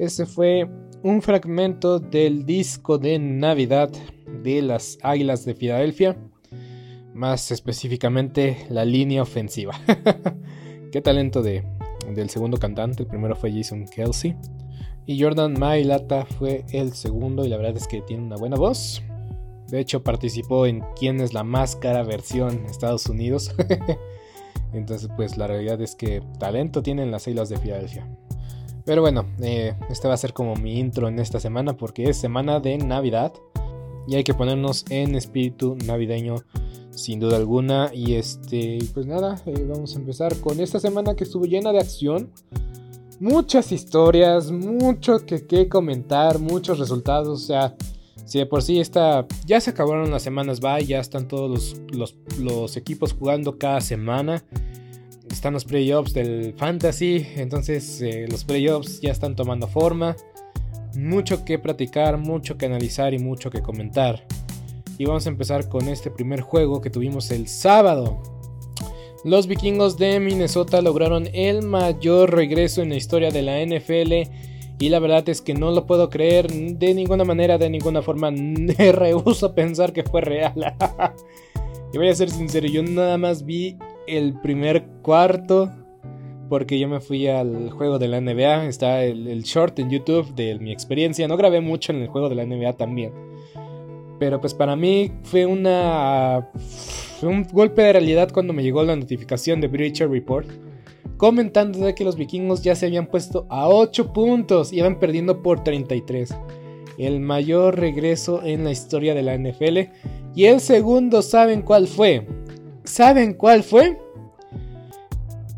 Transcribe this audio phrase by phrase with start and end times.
[0.00, 0.66] Ese fue
[1.02, 3.90] un fragmento del disco de Navidad
[4.42, 6.16] de las Águilas de Filadelfia,
[7.12, 9.78] más específicamente la línea ofensiva.
[10.90, 11.66] Qué talento de,
[12.14, 14.34] del segundo cantante, el primero fue Jason Kelsey
[15.04, 19.02] y Jordan Mailata fue el segundo y la verdad es que tiene una buena voz.
[19.68, 23.54] De hecho participó en Quién es la máscara versión Estados Unidos.
[24.72, 28.08] Entonces pues la realidad es que talento tienen las Águilas de Filadelfia.
[28.84, 32.16] Pero bueno, eh, este va a ser como mi intro en esta semana porque es
[32.16, 33.32] semana de Navidad
[34.06, 36.36] y hay que ponernos en espíritu navideño
[36.90, 37.90] sin duda alguna.
[37.92, 41.78] Y este, pues nada, eh, vamos a empezar con esta semana que estuvo llena de
[41.78, 42.30] acción.
[43.20, 47.28] Muchas historias, mucho que, que comentar, muchos resultados.
[47.28, 47.76] O sea,
[48.24, 52.16] si de por sí está, ya se acabaron las semanas bye, ya están todos los,
[52.38, 54.44] los equipos jugando cada semana
[55.40, 60.14] están los playoffs del fantasy, entonces eh, los playoffs ya están tomando forma.
[60.94, 64.22] Mucho que platicar, mucho que analizar y mucho que comentar.
[64.98, 68.22] Y vamos a empezar con este primer juego que tuvimos el sábado.
[69.24, 74.30] Los vikingos de Minnesota lograron el mayor regreso en la historia de la NFL.
[74.78, 78.30] Y la verdad es que no lo puedo creer de ninguna manera, de ninguna forma.
[78.30, 80.52] Me rehuso a pensar que fue real.
[81.94, 83.78] y voy a ser sincero, yo nada más vi
[84.16, 85.70] el primer cuarto
[86.50, 88.66] porque yo me fui al juego de la NBA.
[88.66, 91.26] Está el, short en YouTube de mi experiencia.
[91.28, 93.12] No grabé mucho en el juego de la NBA también.
[94.18, 96.50] Pero pues para mí fue una...
[97.20, 100.48] Fue un golpe de realidad cuando me llegó la notificación de Breacher Report.
[101.16, 104.72] Comentando de que los vikingos ya se habían puesto a 8 puntos.
[104.72, 106.34] Iban perdiendo por 33.
[106.98, 109.92] El mayor regreso en la historia de la NFL.
[110.34, 112.26] Y el segundo, ¿saben cuál fue?
[112.84, 113.98] ¿Saben cuál fue?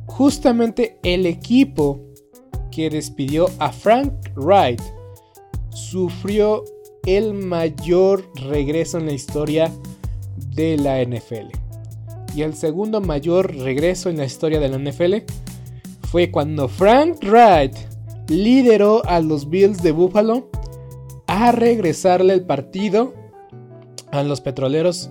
[0.06, 2.00] Justamente el equipo
[2.70, 4.80] que despidió a Frank Wright
[5.70, 6.64] sufrió
[7.06, 9.72] el mayor regreso en la historia
[10.54, 11.50] de la NFL.
[12.34, 15.16] Y el segundo mayor regreso en la historia de la NFL
[16.10, 17.74] fue cuando Frank Wright
[18.28, 20.48] lideró a los Bills de Buffalo
[21.26, 23.14] a regresarle el partido
[24.10, 25.10] a los petroleros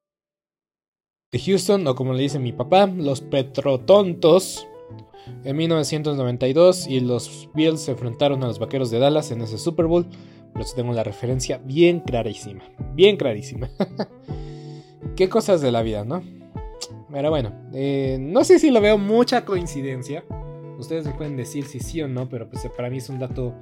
[1.31, 4.67] De Houston, o como le dice mi papá, los Petrotontos,
[5.45, 9.85] en 1992 y los Bills se enfrentaron a los Vaqueros de Dallas en ese Super
[9.85, 10.05] Bowl.
[10.51, 12.63] Por eso tengo la referencia bien clarísima,
[12.93, 13.69] bien clarísima.
[15.15, 16.21] Qué cosas de la vida, ¿no?
[17.09, 20.25] Pero bueno, eh, no sé si lo veo mucha coincidencia.
[20.79, 23.53] Ustedes me pueden decir si sí o no, pero pues para mí es un dato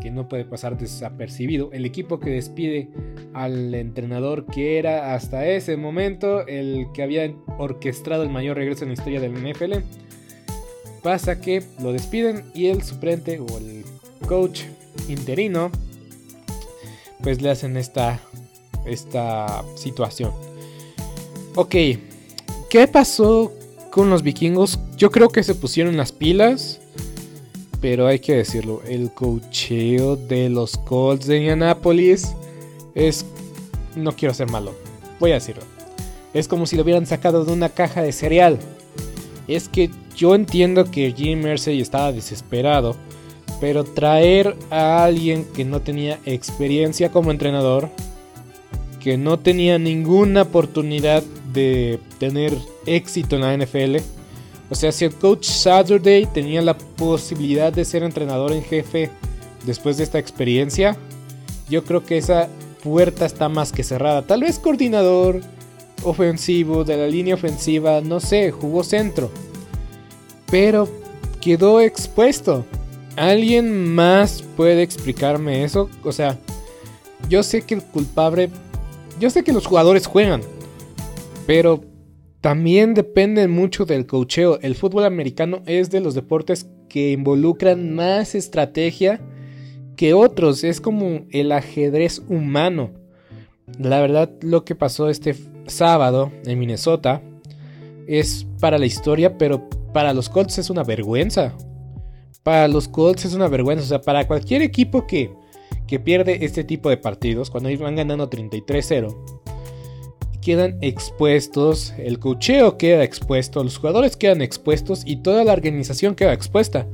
[0.00, 1.70] que no puede pasar desapercibido.
[1.72, 2.88] El equipo que despide
[3.32, 8.90] al entrenador que era hasta ese momento el que había orquestado el mayor regreso en
[8.90, 9.74] la historia del NFL.
[11.02, 13.84] Pasa que lo despiden y el suplente o el
[14.26, 14.62] coach
[15.08, 15.70] interino
[17.22, 18.20] pues le hacen esta,
[18.84, 20.32] esta situación.
[21.54, 21.74] Ok,
[22.68, 23.52] ¿qué pasó
[23.90, 24.78] con los vikingos?
[24.96, 26.80] Yo creo que se pusieron las pilas.
[27.84, 32.34] Pero hay que decirlo, el cocheo de los Colts de Indianapolis
[32.94, 33.26] es...
[33.94, 34.74] No quiero ser malo,
[35.20, 35.62] voy a decirlo.
[36.32, 38.58] Es como si lo hubieran sacado de una caja de cereal.
[39.48, 42.96] Es que yo entiendo que Jim Mersey estaba desesperado,
[43.60, 47.90] pero traer a alguien que no tenía experiencia como entrenador,
[48.98, 51.22] que no tenía ninguna oportunidad
[51.52, 52.56] de tener
[52.86, 53.96] éxito en la NFL,
[54.70, 59.10] o sea, si el coach Saturday tenía la posibilidad de ser entrenador en jefe
[59.64, 60.96] después de esta experiencia,
[61.68, 62.48] yo creo que esa
[62.82, 64.26] puerta está más que cerrada.
[64.26, 65.40] Tal vez coordinador
[66.02, 69.30] ofensivo de la línea ofensiva, no sé, jugó centro.
[70.50, 70.88] Pero
[71.40, 72.64] quedó expuesto.
[73.16, 75.88] ¿Alguien más puede explicarme eso?
[76.02, 76.38] O sea,
[77.28, 78.50] yo sé que el culpable...
[79.20, 80.42] Yo sé que los jugadores juegan.
[81.46, 81.80] Pero
[82.44, 84.58] también depende mucho del cocheo.
[84.60, 89.18] El fútbol americano es de los deportes que involucran más estrategia
[89.96, 90.62] que otros.
[90.62, 92.90] Es como el ajedrez humano.
[93.78, 95.34] La verdad, lo que pasó este
[95.68, 97.22] sábado en Minnesota
[98.06, 101.56] es para la historia, pero para los Colts es una vergüenza.
[102.42, 103.84] Para los Colts es una vergüenza.
[103.84, 105.32] O sea, para cualquier equipo que,
[105.86, 109.44] que pierde este tipo de partidos, cuando van ganando 33-0
[110.44, 116.34] quedan expuestos, el cocheo queda expuesto, los jugadores quedan expuestos y toda la organización queda
[116.34, 116.86] expuesta.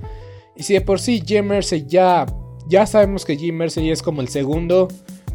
[0.56, 2.26] Y si de por sí Jim Mersey ya,
[2.68, 4.86] ya sabemos que Jim Mersey es como el segundo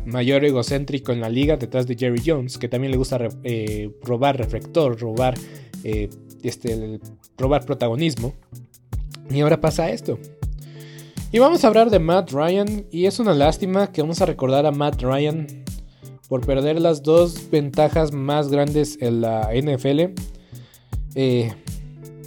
[0.05, 4.37] mayor egocéntrico en la liga detrás de Jerry Jones, que también le gusta eh, robar
[4.37, 5.35] reflector, robar,
[5.83, 6.09] eh,
[6.41, 7.01] este,
[7.37, 8.33] robar protagonismo.
[9.29, 10.19] Y ahora pasa esto.
[11.33, 12.85] Y vamos a hablar de Matt Ryan.
[12.91, 15.64] Y es una lástima que vamos a recordar a Matt Ryan
[16.27, 20.13] por perder las dos ventajas más grandes en la NFL.
[21.15, 21.53] Eh,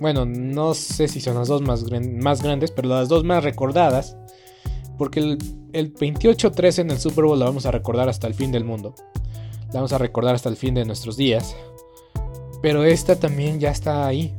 [0.01, 4.17] bueno, no sé si son las dos más, grandes, pero las dos más recordadas.
[4.97, 5.39] Porque el,
[5.73, 8.95] el 28-13 en el Super Bowl la vamos a recordar hasta el fin del mundo.
[9.69, 11.57] La vamos a recordar hasta el fin de nuestros días.
[12.63, 14.35] Pero esta también ya está ahí.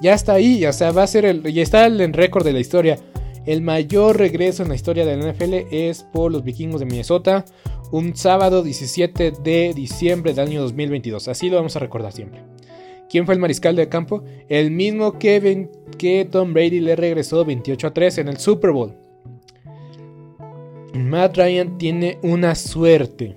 [0.00, 1.42] Ya está ahí, o sea, va a ser el.
[1.52, 2.98] Ya está el récord de la historia.
[3.46, 7.44] El mayor regreso en la historia de la NFL es por los vikingos de Minnesota
[7.90, 11.28] un sábado 17 de diciembre del año 2022.
[11.28, 12.42] Así lo vamos a recordar siempre.
[13.08, 14.22] ¿Quién fue el mariscal de campo?
[14.48, 18.94] El mismo que, que Tom Brady le regresó 28 a 3 en el Super Bowl.
[20.92, 23.36] Matt Ryan tiene una suerte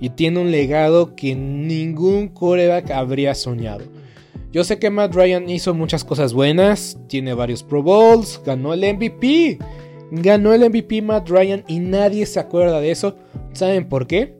[0.00, 3.84] y tiene un legado que ningún coreback habría soñado.
[4.52, 8.80] Yo sé que Matt Ryan hizo muchas cosas buenas, tiene varios Pro Bowls, ganó el
[8.80, 9.58] MVP.
[10.10, 13.16] Ganó el MVP Matt Ryan y nadie se acuerda de eso.
[13.52, 14.34] ¿Saben por qué?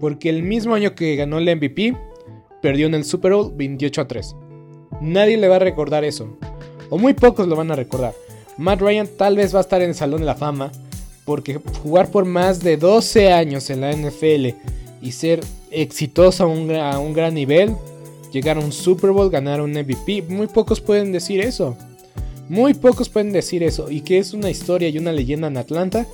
[0.00, 1.96] Porque el mismo año que ganó el MVP,
[2.60, 4.36] perdió en el Super Bowl 28 a 3.
[5.00, 6.36] Nadie le va a recordar eso.
[6.88, 8.14] O muy pocos lo van a recordar.
[8.56, 10.72] Matt Ryan tal vez va a estar en el Salón de la Fama.
[11.24, 14.48] Porque jugar por más de 12 años en la NFL
[15.00, 17.76] y ser exitoso a un, a un gran nivel,
[18.32, 21.76] llegar a un Super Bowl, ganar un MVP, muy pocos pueden decir eso.
[22.50, 23.92] Muy pocos pueden decir eso.
[23.92, 26.04] Y que es una historia y una leyenda en Atlanta,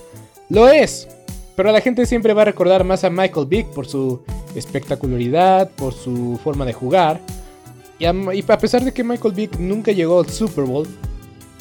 [0.50, 1.08] lo es.
[1.56, 4.20] Pero la gente siempre va a recordar más a Michael Vick por su
[4.54, 7.22] espectacularidad, por su forma de jugar.
[7.98, 10.86] Y a, pesar de que Michael Vick nunca llegó al Super Bowl,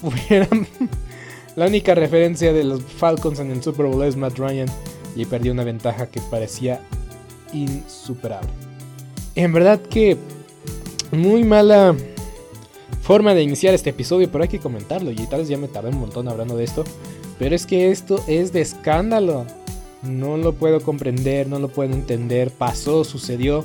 [1.55, 4.67] la única referencia de los Falcons en el Super Bowl es Matt Ryan
[5.15, 6.81] y perdió una ventaja que parecía
[7.53, 8.49] insuperable.
[9.35, 10.17] En verdad que
[11.13, 11.95] muy mala
[13.05, 15.89] forma de iniciar este episodio, pero hay que comentarlo y tal vez ya me tardé
[15.89, 16.83] un montón hablando de esto,
[17.37, 19.45] pero es que esto es de escándalo.
[20.01, 23.63] No lo puedo comprender, no lo puedo entender, pasó, sucedió.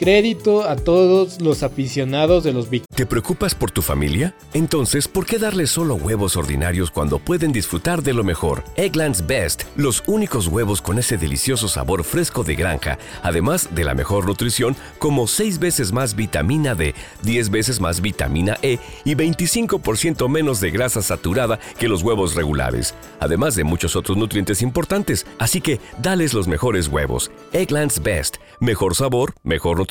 [0.00, 4.34] Crédito a todos los aficionados de los Big ¿Te preocupas por tu familia?
[4.54, 8.64] Entonces, ¿por qué darles solo huevos ordinarios cuando pueden disfrutar de lo mejor?
[8.76, 13.94] Eggland's Best, los únicos huevos con ese delicioso sabor fresco de granja, además de la
[13.94, 20.30] mejor nutrición, como 6 veces más vitamina D, 10 veces más vitamina E y 25%
[20.30, 25.26] menos de grasa saturada que los huevos regulares, además de muchos otros nutrientes importantes.
[25.38, 27.30] Así que, dales los mejores huevos.
[27.52, 29.89] Eggland's Best, mejor sabor, mejor nutrición,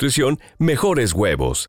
[0.58, 1.68] mejores huevos.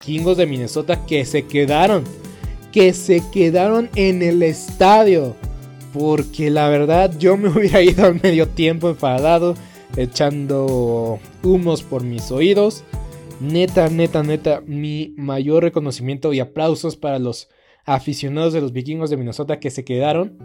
[0.00, 2.04] Vikingos de Minnesota que se quedaron.
[2.72, 5.34] Que se quedaron en el estadio.
[5.92, 9.54] Porque la verdad yo me hubiera ido al medio tiempo enfadado.
[9.96, 12.84] Echando humos por mis oídos.
[13.40, 14.62] Neta, neta, neta.
[14.66, 17.48] Mi mayor reconocimiento y aplausos para los
[17.84, 20.38] aficionados de los vikingos de Minnesota que se quedaron.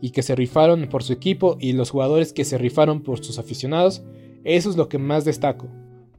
[0.00, 1.58] Y que se rifaron por su equipo.
[1.60, 4.02] Y los jugadores que se rifaron por sus aficionados.
[4.44, 5.68] Eso es lo que más destaco.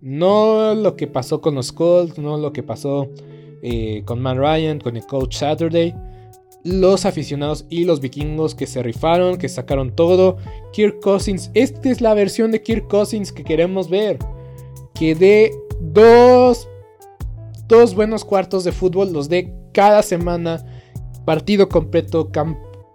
[0.01, 3.09] No lo que pasó con los Colts, no lo que pasó
[3.63, 5.95] eh, con Matt Ryan, con el coach Saturday.
[6.63, 10.37] Los aficionados y los vikingos que se rifaron, que sacaron todo.
[10.73, 14.19] Kirk Cousins, esta es la versión de Kirk Cousins que queremos ver.
[14.93, 16.67] Que dé dos,
[17.67, 20.63] dos buenos cuartos de fútbol, los dé cada semana.
[21.25, 22.29] Partido completo,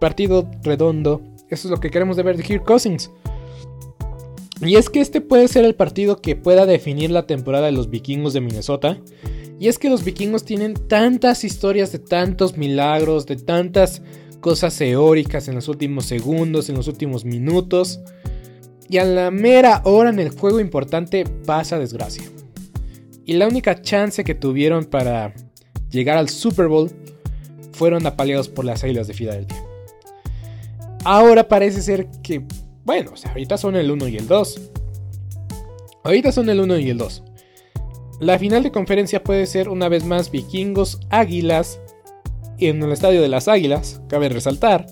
[0.01, 1.23] partido redondo.
[1.49, 3.11] Eso es lo que queremos ver de Kirk Cousins.
[4.64, 7.90] Y es que este puede ser el partido que pueda definir la temporada de los
[7.90, 8.99] vikingos de Minnesota.
[9.59, 14.02] Y es que los vikingos tienen tantas historias de tantos milagros, de tantas
[14.40, 18.00] cosas teóricas en los últimos segundos, en los últimos minutos.
[18.88, 22.25] Y a la mera hora en el juego importante pasa desgracia.
[23.25, 25.35] Y la única chance que tuvieron para
[25.90, 26.90] llegar al Super Bowl
[27.73, 29.64] fueron apaleados por las Águilas de Filadelfia.
[31.04, 32.45] Ahora parece ser que
[32.85, 34.61] bueno, o sea, ahorita son el 1 y el 2.
[36.05, 37.23] Ahorita son el 1 y el 2.
[38.21, 41.81] La final de conferencia puede ser una vez más vikingos águilas
[42.59, 44.87] en el estadio de las águilas, cabe resaltar,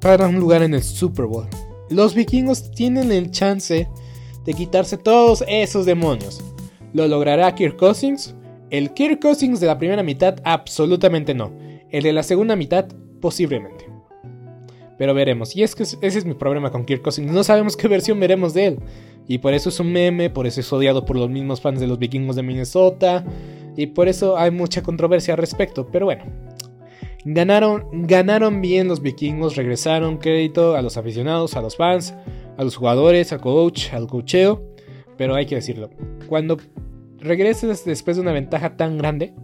[0.00, 1.46] para un lugar en el Super Bowl.
[1.90, 3.88] Los vikingos tienen el chance
[4.44, 6.42] de quitarse todos esos demonios.
[6.92, 8.34] ¿Lo logrará Kirk Cousins?
[8.70, 11.52] El Kirk Cousins de la primera mitad absolutamente no.
[11.90, 12.86] El de la segunda mitad
[13.20, 13.93] posiblemente.
[14.98, 15.56] Pero veremos.
[15.56, 17.32] Y es que ese es mi problema con Kirk Cousins.
[17.32, 18.78] No sabemos qué versión veremos de él.
[19.26, 21.86] Y por eso es un meme, por eso es odiado por los mismos fans de
[21.86, 23.24] los vikingos de Minnesota.
[23.76, 25.88] Y por eso hay mucha controversia al respecto.
[25.90, 26.24] Pero bueno.
[27.26, 32.14] Ganaron, ganaron bien los vikingos, regresaron crédito a los aficionados, a los fans.
[32.56, 34.62] a los jugadores, al coach, al cocheo,
[35.16, 35.90] pero hay que decirlo,
[36.28, 36.58] cuando
[37.18, 39.34] regresas después de una ventaja tan grande,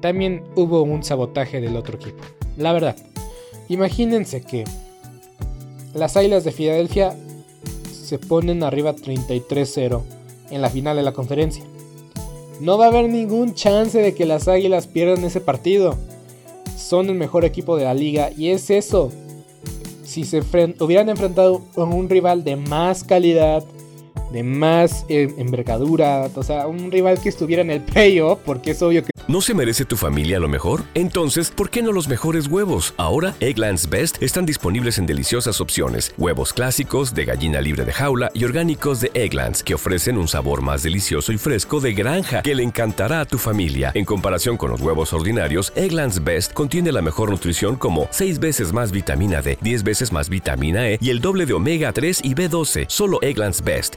[0.00, 2.22] también hubo un sabotaje del otro equipo.
[2.56, 2.96] La verdad,
[3.68, 4.64] imagínense que
[5.94, 7.16] las Águilas de Filadelfia
[7.90, 10.02] se ponen arriba 33-0
[10.50, 11.64] en la final de la conferencia.
[12.60, 15.96] No va a haber ningún chance de que las Águilas pierdan ese partido.
[16.76, 19.10] Son el mejor equipo de la liga y es eso.
[20.04, 20.42] Si se
[20.80, 23.62] hubieran enfrentado con un rival de más calidad,
[24.32, 28.82] de más eh, envergadura, o sea, un rival que estuviera en el playoff, porque es
[28.82, 30.84] obvio que ¿No se merece tu familia lo mejor?
[30.94, 32.94] Entonces, ¿por qué no los mejores huevos?
[32.96, 36.14] Ahora, Egglands Best están disponibles en deliciosas opciones.
[36.16, 40.62] Huevos clásicos, de gallina libre de jaula y orgánicos de Egglands, que ofrecen un sabor
[40.62, 43.92] más delicioso y fresco de granja que le encantará a tu familia.
[43.94, 48.72] En comparación con los huevos ordinarios, Egglands Best contiene la mejor nutrición como 6 veces
[48.72, 52.34] más vitamina D, 10 veces más vitamina E y el doble de omega 3 y
[52.34, 52.86] B12.
[52.88, 53.96] Solo Egglands Best.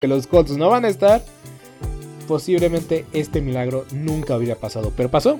[0.00, 1.24] que los Colts no van a estar,
[2.26, 4.92] posiblemente este milagro nunca hubiera pasado.
[4.96, 5.38] Pero pasó.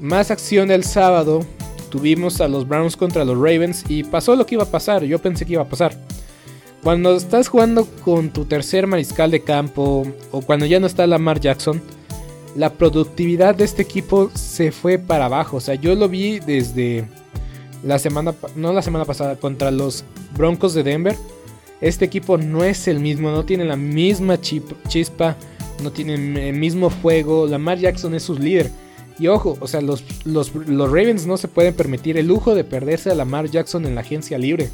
[0.00, 1.40] Más acción el sábado.
[1.90, 5.04] Tuvimos a los Browns contra los Ravens y pasó lo que iba a pasar.
[5.04, 5.96] Yo pensé que iba a pasar.
[6.82, 11.40] Cuando estás jugando con tu tercer mariscal de campo o cuando ya no está Lamar
[11.40, 11.80] Jackson,
[12.56, 15.56] la productividad de este equipo se fue para abajo.
[15.56, 17.06] O sea, yo lo vi desde
[17.82, 20.04] la semana, no la semana pasada, contra los
[20.36, 21.16] Broncos de Denver
[21.80, 25.36] este equipo no es el mismo, no tiene la misma chispa,
[25.82, 26.14] no tiene
[26.48, 27.46] el mismo fuego.
[27.46, 28.70] Lamar Jackson es su líder.
[29.18, 33.10] Y ojo, o sea, los, los, Ravens no se pueden permitir el lujo de perderse
[33.10, 34.70] a Lamar Jackson en la agencia libre.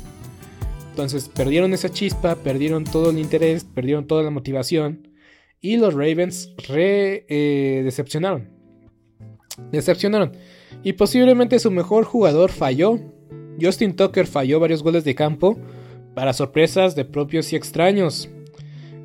[0.91, 5.09] Entonces perdieron esa chispa, perdieron todo el interés, perdieron toda la motivación.
[5.61, 8.49] Y los Ravens eh, decepcionaron.
[9.73, 10.33] Decepcionaron.
[10.83, 12.99] Y posiblemente su mejor jugador falló.
[13.61, 15.59] Justin Tucker falló varios goles de campo
[16.21, 18.29] para sorpresas de propios y extraños.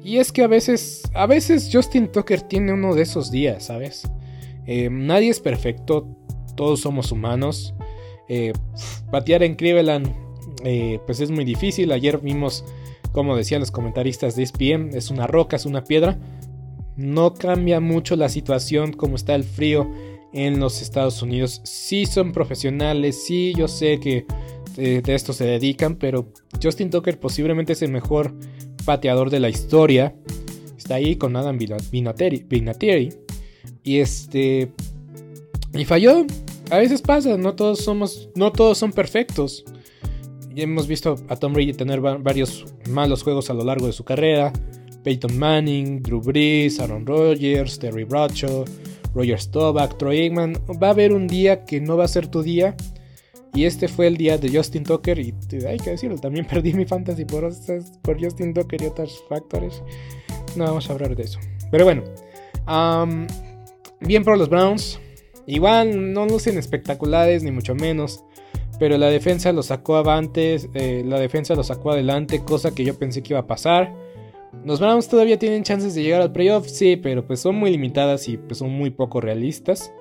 [0.04, 4.12] Y es que a veces, a veces Justin Tucker tiene uno de esos días, ¿sabes?
[4.67, 6.10] Eh, nadie es perfecto,
[6.58, 7.73] todos somos humanos.
[8.28, 8.51] Eh,
[9.12, 10.13] patear en Cleveland,
[10.65, 11.93] eh, pues es muy difícil.
[11.93, 12.65] Ayer vimos,
[13.13, 16.19] como decían los comentaristas de ESPN, es una roca, es una piedra.
[16.97, 19.89] No cambia mucho la situación como está el frío
[20.34, 21.62] en los Estados Unidos.
[21.63, 24.25] Sí son profesionales, sí yo sé que
[24.76, 26.28] de, esto se dedican, pero
[26.62, 28.34] Justin Tucker posiblemente es el mejor
[28.86, 30.16] pateador de la historia.
[30.78, 33.14] Está ahí con Adam Vinatieri.
[33.84, 34.72] Y este.
[35.74, 36.26] Y falló.
[36.72, 38.30] A veces pasa, no todos somos.
[38.36, 39.66] No todos son perfectos.
[40.54, 44.04] Y hemos visto a Tom Brady tener varios malos juegos a lo largo de su
[44.04, 44.54] carrera.
[45.04, 48.66] Peyton Manning, Drew Brees, Aaron Rodgers, Terry Bradshaw,
[49.14, 50.54] Roger Staubach, Troy Aikman.
[50.82, 52.76] Va a haber un día que no va a ser tu día
[53.56, 55.18] y este fue el día de Justin Tucker.
[55.18, 55.34] Y
[55.65, 57.50] hay que decirlo, también perdí mi fantasy por,
[58.02, 59.82] por Justin Tucker y otros factores.
[60.56, 61.39] No vamos a hablar de eso.
[61.72, 62.04] Pero bueno,
[64.02, 65.00] bien por los Browns.
[65.48, 68.24] Igual no lucen espectaculares, ni mucho menos.
[68.78, 70.04] Pero la defensa lo sacó.
[70.36, 73.94] Eh, la defensa lo sacó adelante, cosa que yo pensé que iba a pasar.
[74.63, 78.28] Los Browns todavía tienen chances de llegar al playoff, sí, pero pues son muy limitadas
[78.28, 79.91] y pues son muy poco realistas.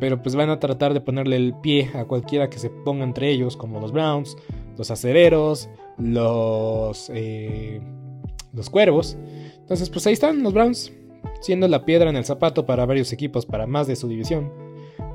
[0.00, 3.30] Pero pues van a tratar de ponerle el pie a cualquiera que se ponga entre
[3.30, 4.36] ellos, como los Browns,
[4.76, 7.80] los acereros, los, eh,
[8.52, 9.16] los cuervos.
[9.58, 10.92] Entonces pues ahí están los Browns,
[11.40, 14.50] siendo la piedra en el zapato para varios equipos, para más de su división,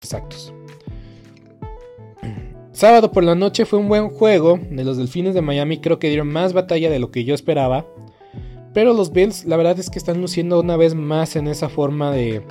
[0.00, 0.52] Exactos.
[2.72, 6.08] Sábado por la noche fue un buen juego de los Delfines de Miami, creo que
[6.08, 7.84] dieron más batalla de lo que yo esperaba.
[8.72, 12.12] Pero los Bills, la verdad es que están luciendo una vez más en esa forma
[12.12, 12.42] de,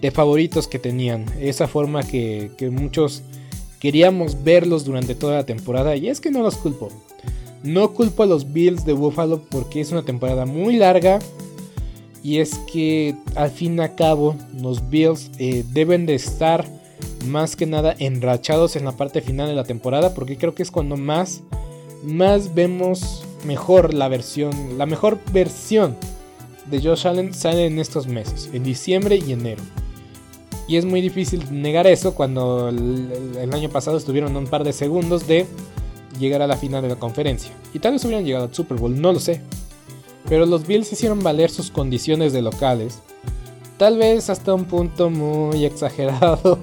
[0.00, 1.26] de favoritos que tenían.
[1.38, 3.22] Esa forma que, que muchos
[3.78, 5.96] queríamos verlos durante toda la temporada.
[5.96, 6.88] Y es que no los culpo.
[7.62, 11.18] No culpo a los Bills de Buffalo porque es una temporada muy larga.
[12.22, 16.66] Y es que al fin y al cabo los Bills eh, deben de estar
[17.26, 20.14] más que nada enrachados en la parte final de la temporada.
[20.14, 21.40] Porque creo que es cuando más,
[22.02, 25.96] más vemos mejor la versión, la mejor versión
[26.70, 29.62] de Josh Allen sale en estos meses, en diciembre y enero.
[30.68, 34.72] Y es muy difícil negar eso cuando el, el- año pasado estuvieron un par de
[34.72, 35.46] segundos de
[36.20, 37.50] llegar a la final de la conferencia.
[37.74, 39.40] Y tal vez hubieran llegado al Super Bowl, no lo sé.
[40.30, 43.00] Pero los Bills hicieron valer sus condiciones de locales.
[43.76, 46.58] Tal vez hasta un punto muy exagerado.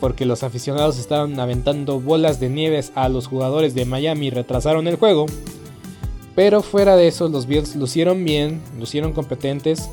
[0.00, 4.88] Porque los aficionados estaban aventando bolas de nieves a los jugadores de Miami y retrasaron
[4.88, 5.26] el juego.
[6.34, 9.90] Pero fuera de eso, los Bills lucieron bien, lucieron competentes.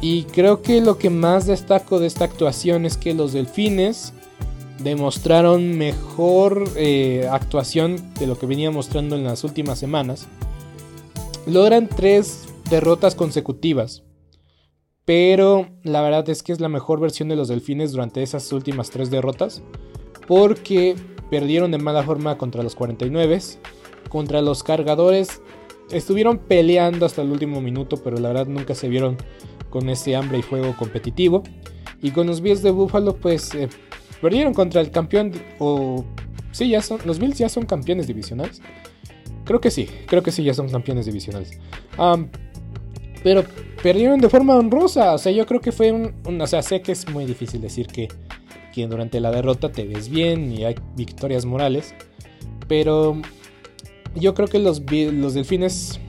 [0.00, 4.12] Y creo que lo que más destaco de esta actuación es que los Delfines
[4.82, 10.26] demostraron mejor eh, actuación de lo que venía mostrando en las últimas semanas.
[11.46, 14.02] Logran tres derrotas consecutivas.
[15.04, 18.90] Pero la verdad es que es la mejor versión de los Delfines durante esas últimas
[18.90, 19.62] tres derrotas.
[20.26, 20.96] Porque
[21.30, 23.38] perdieron de mala forma contra los 49.
[24.08, 25.42] Contra los cargadores
[25.90, 27.98] estuvieron peleando hasta el último minuto.
[27.98, 29.18] Pero la verdad nunca se vieron
[29.68, 31.42] con ese hambre y fuego competitivo.
[32.00, 33.68] Y con los Bills de Buffalo pues eh,
[34.22, 35.32] perdieron contra el campeón.
[35.58, 36.06] O...
[36.52, 37.00] Sí, ya son...
[37.04, 38.62] Los Bills ya son campeones divisionales.
[39.44, 41.58] Creo que sí, creo que sí, ya son campeones divisionales.
[43.22, 43.44] Pero
[43.82, 45.14] perdieron de forma honrosa.
[45.14, 47.86] O sea, yo creo que fue un, O sea, sé que es muy difícil decir
[47.86, 48.08] que,
[48.72, 51.94] que durante la derrota te ves bien y hay victorias morales.
[52.68, 53.20] Pero
[54.14, 56.00] yo creo que los, los delfines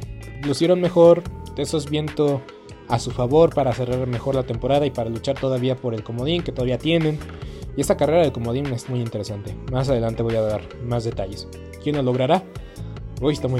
[0.44, 1.24] lucieron mejor.
[1.58, 2.42] Eso es viento
[2.88, 6.44] a su favor para cerrar mejor la temporada y para luchar todavía por el comodín
[6.44, 7.18] que todavía tienen.
[7.78, 9.56] Y esta carrera del comodín es muy interesante.
[9.72, 11.48] Más adelante voy a dar más detalles.
[11.84, 12.44] ¿Quién lo logrará?
[13.22, 13.60] Uy, está muy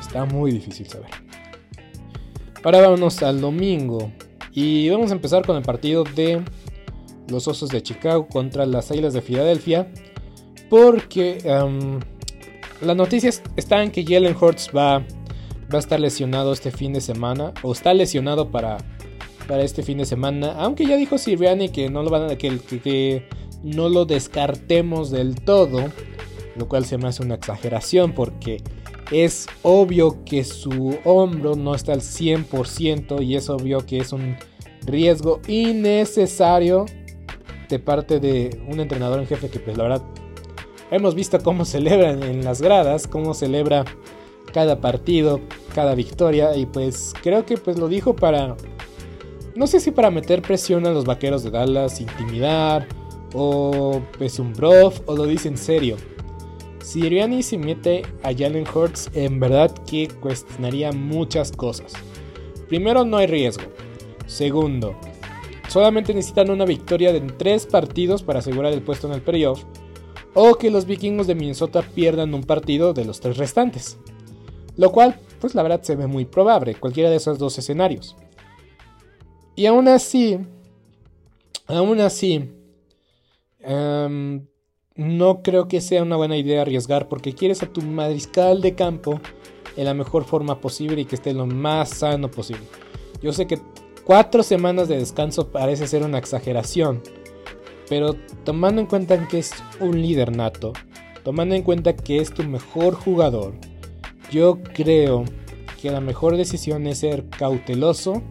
[0.00, 1.10] Está muy difícil saber.
[2.64, 4.10] Ahora vámonos al domingo.
[4.52, 6.42] Y vamos a empezar con el partido de
[7.28, 9.92] los Osos de Chicago contra las Águilas de Filadelfia.
[10.68, 11.38] Porque
[12.80, 15.04] las noticias están que Jalen Hurts va, va
[15.74, 17.52] a estar lesionado este fin de semana.
[17.62, 18.78] O está lesionado para,
[19.46, 20.54] para este fin de semana.
[20.58, 23.28] Aunque ya dijo Sirianni que no lo van a, que, que, que
[23.62, 25.84] no lo descartemos del todo.
[26.56, 28.62] Lo cual se me hace una exageración porque
[29.10, 34.36] es obvio que su hombro no está al 100% y es obvio que es un
[34.84, 36.86] riesgo innecesario
[37.68, 40.02] de parte de un entrenador en jefe que pues la verdad
[40.90, 43.84] hemos visto cómo celebran en las gradas, cómo celebra
[44.52, 45.40] cada partido,
[45.74, 48.56] cada victoria y pues creo que pues lo dijo para
[49.54, 52.86] no sé si para meter presión a los vaqueros de Dallas, intimidar
[53.32, 55.96] o pues un bluff o lo dice en serio.
[56.86, 61.94] Si Sirianni se mete a Jalen Hurts, en verdad que cuestionaría muchas cosas.
[62.68, 63.64] Primero, no hay riesgo.
[64.26, 64.94] Segundo,
[65.68, 69.64] solamente necesitan una victoria en tres partidos para asegurar el puesto en el playoff.
[70.32, 73.98] O que los vikingos de Minnesota pierdan un partido de los tres restantes.
[74.76, 78.14] Lo cual, pues la verdad se ve muy probable, cualquiera de esos dos escenarios.
[79.56, 80.38] Y aún así,
[81.66, 82.48] aún así,
[83.66, 84.46] um,
[84.96, 89.20] no creo que sea una buena idea arriesgar porque quieres a tu mariscal de campo
[89.76, 92.64] en la mejor forma posible y que esté lo más sano posible.
[93.22, 93.60] Yo sé que
[94.04, 97.02] cuatro semanas de descanso parece ser una exageración,
[97.88, 100.72] pero tomando en cuenta que es un líder nato,
[101.24, 103.54] tomando en cuenta que es tu mejor jugador,
[104.30, 105.24] yo creo
[105.80, 108.22] que la mejor decisión es ser cauteloso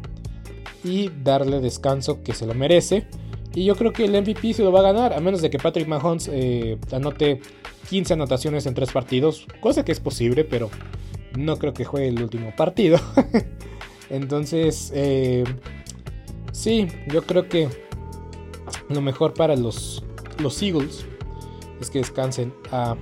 [0.83, 3.07] y darle descanso que se lo merece
[3.55, 5.57] y yo creo que el MVP se lo va a ganar, a menos de que
[5.57, 7.41] Patrick Mahomes eh, anote
[7.89, 10.69] 15 anotaciones en 3 partidos, cosa que es posible, pero
[11.37, 12.99] no creo que juegue el último partido.
[14.09, 15.45] Entonces, eh,
[16.51, 17.69] sí, yo creo que
[18.89, 20.03] lo mejor para los,
[20.39, 21.05] los Eagles
[21.79, 22.95] es que descansen a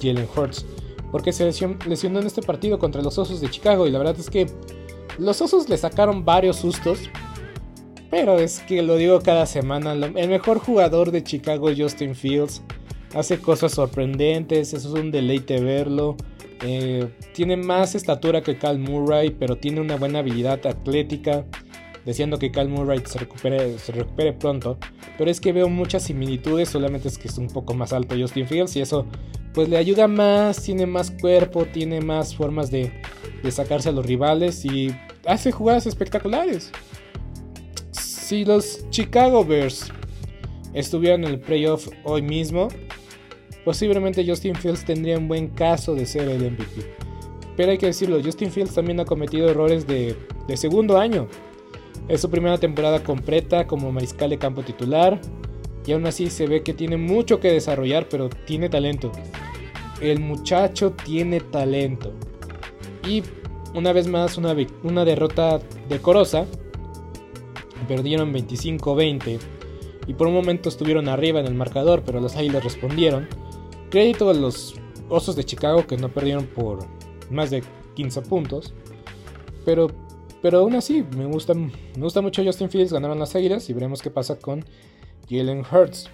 [0.00, 0.64] Jalen Hurts.
[1.10, 3.86] Porque se lesionó en este partido contra los Osos de Chicago.
[3.86, 4.50] Y la verdad es que
[5.18, 6.98] los Osos le sacaron varios sustos.
[8.16, 9.92] Pero es que lo digo cada semana.
[9.92, 12.62] El mejor jugador de Chicago, Justin Fields,
[13.12, 14.72] hace cosas sorprendentes.
[14.72, 16.16] Eso es un deleite verlo.
[16.62, 21.44] Eh, tiene más estatura que Cal Murray, pero tiene una buena habilidad atlética.
[22.06, 24.78] Deseando que Cal Murray se recupere, pronto.
[25.18, 28.46] Pero es que veo muchas similitudes, solamente es que es un poco más alto Justin
[28.46, 29.06] Fields y eso
[29.54, 32.92] pues le ayuda más, tiene más cuerpo, tiene más formas de
[33.50, 34.94] sacarse a los rivales y
[35.26, 36.70] hace jugadas espectaculares
[38.24, 39.92] si los Chicago Bears
[40.72, 42.68] estuvieran en el playoff hoy mismo,
[43.66, 46.94] posiblemente Justin Fields tendría un buen caso de ser el MVP.
[47.54, 50.16] Pero hay que decirlo, Justin Fields también ha cometido errores de,
[50.48, 51.28] de segundo año.
[52.08, 55.20] Es su primera temporada completa como mariscal de campo titular.
[55.86, 59.12] Y aún así se ve que tiene mucho que desarrollar, pero tiene talento.
[60.00, 62.10] El muchacho tiene talento.
[63.06, 63.22] Y
[63.74, 65.60] una vez más una, una derrota
[65.90, 66.46] decorosa
[67.88, 69.38] perdieron 25-20
[70.06, 73.28] y por un momento estuvieron arriba en el marcador, pero los Águilas respondieron.
[73.90, 74.74] Crédito a los
[75.08, 76.86] Osos de Chicago que no perdieron por
[77.30, 77.62] más de
[77.94, 78.74] 15 puntos.
[79.64, 79.88] Pero,
[80.42, 84.02] pero aún así, me gusta, me gusta mucho Justin Fields, ganaron las Águilas y veremos
[84.02, 84.64] qué pasa con
[85.28, 86.10] Jalen Hurts.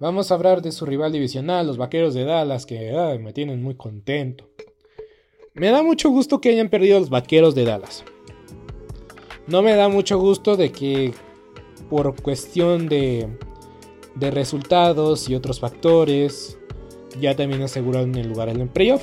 [0.00, 3.76] Vamos a hablar de su rival divisional, los Vaqueros de Dallas, que me tienen muy
[3.76, 4.50] contento.
[5.54, 8.04] Me da mucho gusto que hayan perdido los Vaqueros de Dallas.
[9.46, 11.12] No me da mucho gusto de que
[11.90, 13.28] por cuestión de,
[14.14, 16.58] de resultados y otros factores
[17.20, 19.02] ya también aseguraron el lugar en el playoff.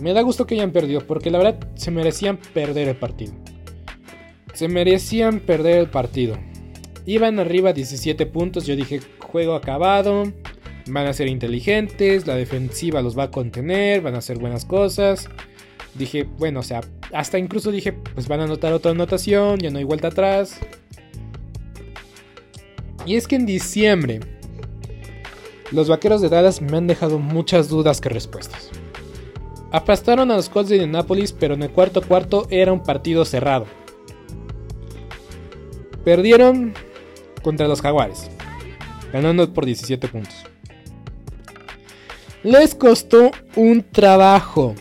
[0.00, 3.32] Me da gusto que hayan perdido, porque la verdad se merecían perder el partido.
[4.52, 6.36] Se merecían perder el partido.
[7.06, 10.24] Iban arriba 17 puntos, yo dije, juego acabado,
[10.86, 15.28] van a ser inteligentes, la defensiva los va a contener, van a hacer buenas cosas.
[15.94, 16.80] Dije, bueno, o sea,
[17.12, 20.58] hasta incluso dije, pues van a anotar otra anotación, ya no hay vuelta atrás.
[23.06, 24.20] Y es que en diciembre,
[25.70, 28.70] los vaqueros de Dallas me han dejado muchas dudas que respuestas.
[29.74, 33.66] Aplastaron a los Colts de Indianapolis, pero en el cuarto cuarto era un partido cerrado.
[36.04, 36.74] Perdieron
[37.42, 38.30] contra los Jaguares,
[39.12, 40.44] ganando por 17 puntos.
[42.44, 44.76] Les costó un trabajo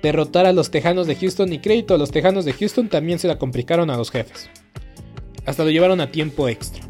[0.00, 3.26] derrotar a los Tejanos de Houston y crédito a los Tejanos de Houston también se
[3.26, 4.48] la complicaron a los jefes.
[5.44, 6.84] Hasta lo llevaron a tiempo extra.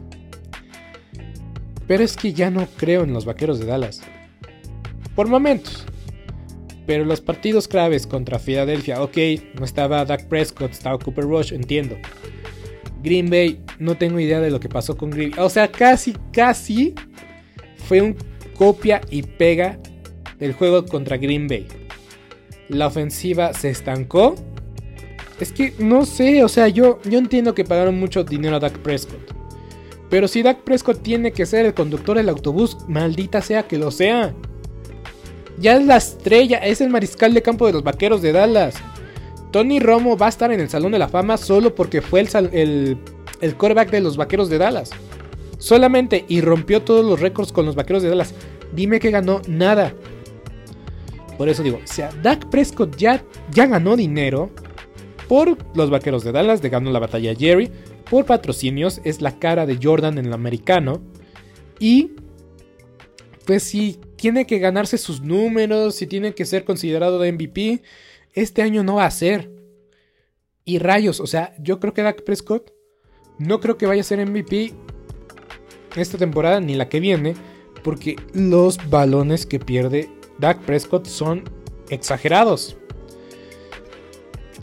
[1.86, 4.02] Pero es que ya no creo en los Vaqueros de Dallas.
[5.14, 5.87] Por momentos.
[6.88, 9.18] Pero los partidos claves contra Filadelfia, ok,
[9.58, 11.98] no estaba Dak Prescott, estaba Cooper Rush, entiendo.
[13.02, 15.44] Green Bay, no tengo idea de lo que pasó con Green Bay.
[15.44, 16.94] O sea, casi, casi
[17.86, 18.16] fue un
[18.56, 19.78] copia y pega
[20.38, 21.66] del juego contra Green Bay.
[22.70, 24.34] La ofensiva se estancó.
[25.38, 28.78] Es que no sé, o sea, yo, yo entiendo que pagaron mucho dinero a Dak
[28.78, 29.34] Prescott.
[30.08, 33.90] Pero si Dak Prescott tiene que ser el conductor del autobús, maldita sea que lo
[33.90, 34.34] sea.
[35.60, 38.76] Ya es la estrella, es el mariscal de campo de los vaqueros de Dallas.
[39.50, 42.28] Tony Romo va a estar en el Salón de la Fama solo porque fue el,
[42.52, 42.98] el,
[43.40, 43.56] el
[43.90, 44.90] de los vaqueros de Dallas.
[45.58, 48.34] Solamente y rompió todos los récords con los vaqueros de Dallas.
[48.72, 49.94] Dime que ganó nada.
[51.36, 54.50] Por eso digo, o sea, Dak Prescott ya, ya ganó dinero
[55.28, 57.70] por los vaqueros de Dallas, de ganó la batalla Jerry,
[58.10, 61.00] por patrocinios, es la cara de Jordan en el americano.
[61.78, 62.12] Y
[63.44, 67.82] pues si tiene que ganarse sus números, si tiene que ser considerado de MVP,
[68.34, 69.50] este año no va a ser.
[70.64, 72.72] Y rayos, o sea, yo creo que Dak Prescott
[73.38, 74.74] no creo que vaya a ser MVP
[75.96, 77.34] esta temporada ni la que viene,
[77.84, 81.44] porque los balones que pierde Dak Prescott son
[81.88, 82.76] exagerados.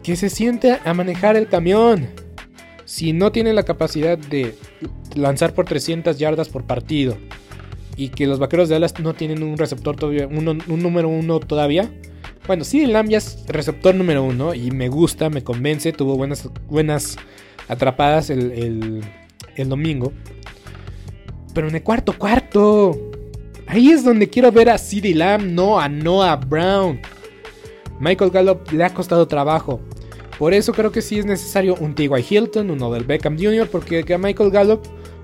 [0.03, 2.09] Que se siente a manejar el camión.
[2.83, 4.53] Si no tiene la capacidad de
[5.15, 7.17] lanzar por 300 yardas por partido
[7.97, 11.39] y que los vaqueros de Dallas no tienen un receptor todavía, uno- un número uno
[11.39, 11.89] todavía.
[12.47, 16.47] Bueno, sí, Lamb ya es receptor número uno y me gusta, me convence, tuvo buenas,
[16.67, 17.17] buenas
[17.67, 19.01] atrapadas el,
[19.55, 20.11] el- domingo.
[21.53, 22.99] Pero en el cuarto cuarto,
[23.67, 26.99] ahí es donde quiero ver a CeeDee Lamb, no a Noah Brown.
[27.99, 29.79] Michael Gallup le ha costado trabajo.
[30.37, 32.09] Por eso creo que sí es necesario un T.Y.
[32.29, 34.81] Hilton, un Odell Beckham Jr., porque que Michael Gallup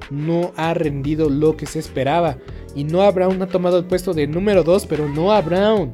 [0.10, 2.38] no ha rendido lo que se esperaba.
[2.76, 5.94] Y Noah Brown ha tomado el puesto de número 2, pero Noah Brown.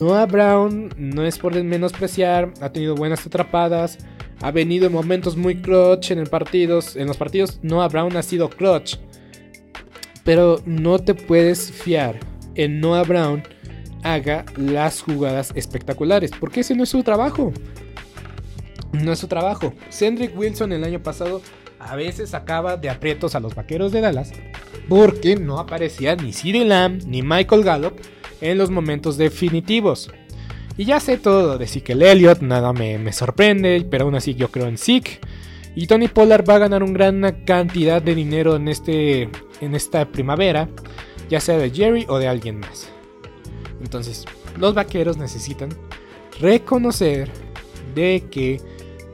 [0.01, 3.99] Noah Brown no es por menospreciar, ha tenido buenas atrapadas,
[4.41, 8.23] ha venido en momentos muy clutch en el partidos, en los partidos Noah Brown ha
[8.23, 8.97] sido clutch.
[10.23, 12.19] Pero no te puedes fiar
[12.55, 13.43] en Noah Brown
[14.01, 17.53] haga las jugadas espectaculares, porque ese no es su trabajo.
[18.93, 19.71] No es su trabajo.
[19.91, 21.43] Cedric Wilson el año pasado
[21.77, 24.33] a veces sacaba de aprietos a los vaqueros de Dallas
[24.89, 28.01] porque no aparecía ni CeeDee Lamb ni Michael Gallup
[28.41, 30.11] en los momentos definitivos.
[30.77, 34.49] Y ya sé todo de Ezekiel Elliott, nada me, me sorprende, pero aún así yo
[34.49, 35.19] creo en Zeke.
[35.75, 39.29] Y Tony Pollard va a ganar una gran cantidad de dinero en, este,
[39.61, 40.69] en esta primavera,
[41.29, 42.89] ya sea de Jerry o de alguien más.
[43.81, 44.25] Entonces,
[44.57, 45.69] los vaqueros necesitan
[46.39, 47.29] reconocer
[47.95, 48.59] de que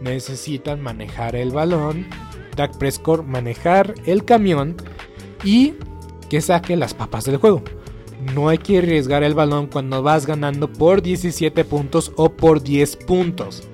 [0.02, 2.08] necesitan manejar el balón,
[2.56, 4.76] Dak Prescott manejar el camión
[5.44, 5.74] y
[6.30, 7.63] que saque las papas del juego.
[8.34, 12.95] No hay que arriesgar el balón cuando vas ganando por 17 puntos o por 10
[12.97, 13.68] puntos.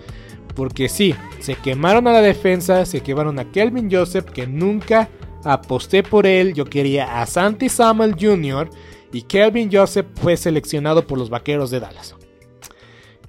[0.56, 5.10] Porque sí, se quemaron a la defensa, se quemaron a Kelvin Joseph, que nunca
[5.44, 6.54] aposté por él.
[6.54, 8.70] Yo quería a Santi Samuel Jr.
[9.12, 12.16] y Kelvin Joseph fue seleccionado por los Vaqueros de Dallas.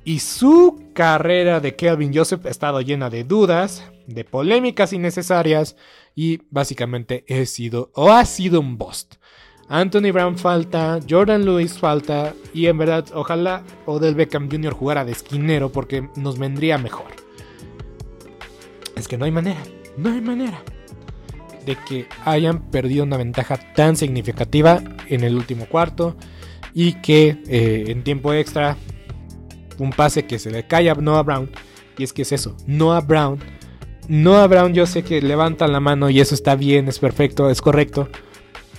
[0.04, 5.76] Y su carrera de Kelvin Joseph ha estado llena de dudas, de polémicas innecesarias
[6.14, 9.14] y básicamente he sido o ha sido un bust.
[9.68, 14.72] Anthony Brown falta, Jordan Lewis falta y en verdad ojalá Odell Beckham Jr.
[14.72, 17.06] jugara de esquinero porque nos vendría mejor.
[18.96, 19.60] Es que no hay manera,
[19.96, 20.62] no hay manera
[21.64, 26.16] de que hayan perdido una ventaja tan significativa en el último cuarto
[26.74, 28.76] y que eh, en tiempo extra
[29.78, 31.50] un pase que se le cae a Noah Brown
[31.96, 33.38] y es que es eso, Noah Brown
[34.08, 37.62] Noah Brown yo sé que levantan la mano y eso está bien, es perfecto, es
[37.62, 38.08] correcto.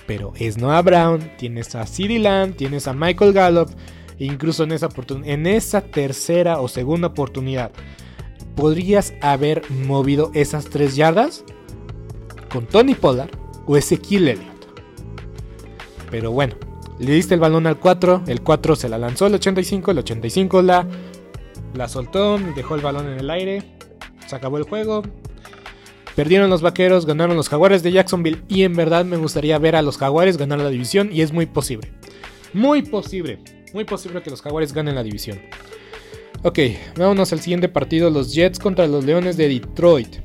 [0.06, 3.70] Pero es Noah Brown, tienes a CeeDee Lamb, tienes a Michael Gallup,
[4.18, 4.88] incluso en esa,
[5.24, 7.72] en esa tercera o segunda oportunidad,
[8.54, 11.44] ¿podrías haber movido esas tres yardas?
[12.50, 13.30] Con Tony Pollard
[13.66, 14.56] o Ezequiel Elliott.
[16.10, 16.54] Pero bueno,
[16.98, 20.62] le diste el balón al 4, el 4 se la lanzó el 85, el 85
[20.62, 20.86] la,
[21.74, 23.76] la soltó, dejó el balón en el aire,
[24.26, 25.02] se acabó el juego.
[26.16, 28.42] Perdieron los vaqueros, ganaron los jaguares de Jacksonville.
[28.48, 31.10] Y en verdad me gustaría ver a los jaguares ganar la división.
[31.12, 31.92] Y es muy posible.
[32.54, 33.38] Muy posible.
[33.74, 35.38] Muy posible que los jaguares ganen la división.
[36.42, 36.58] Ok,
[36.96, 38.08] vámonos al siguiente partido.
[38.08, 40.16] Los Jets contra los Leones de Detroit.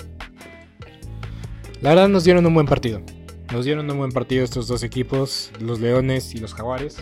[1.82, 3.02] La verdad nos dieron un buen partido.
[3.52, 7.00] Nos dieron un buen partido estos dos equipos, los Leones y los Jaguares.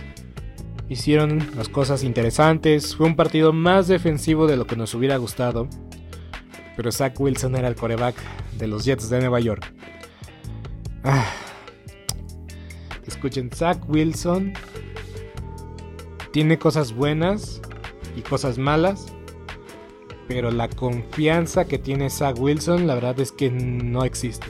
[0.88, 2.96] Hicieron las cosas interesantes.
[2.96, 5.70] Fue un partido más defensivo de lo que nos hubiera gustado
[6.80, 8.16] pero Zach Wilson era el coreback
[8.60, 9.74] de los Jets de Nueva York.
[11.04, 11.26] Ah.
[13.08, 14.54] Escuchen, Zach Wilson
[16.32, 17.62] tiene cosas buenas
[18.16, 19.08] y cosas malas,
[20.28, 24.46] pero la confianza que tiene Zach Wilson, la verdad es que no existe.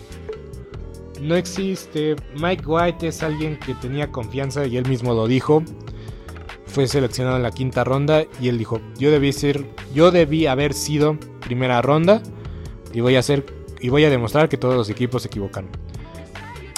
[1.21, 2.15] No existe.
[2.35, 5.63] Mike White es alguien que tenía confianza y él mismo lo dijo.
[6.65, 10.73] Fue seleccionado en la quinta ronda y él dijo, yo debí ser, yo debí haber
[10.73, 12.21] sido primera ronda
[12.93, 15.67] y voy a hacer y voy a demostrar que todos los equipos se equivocan.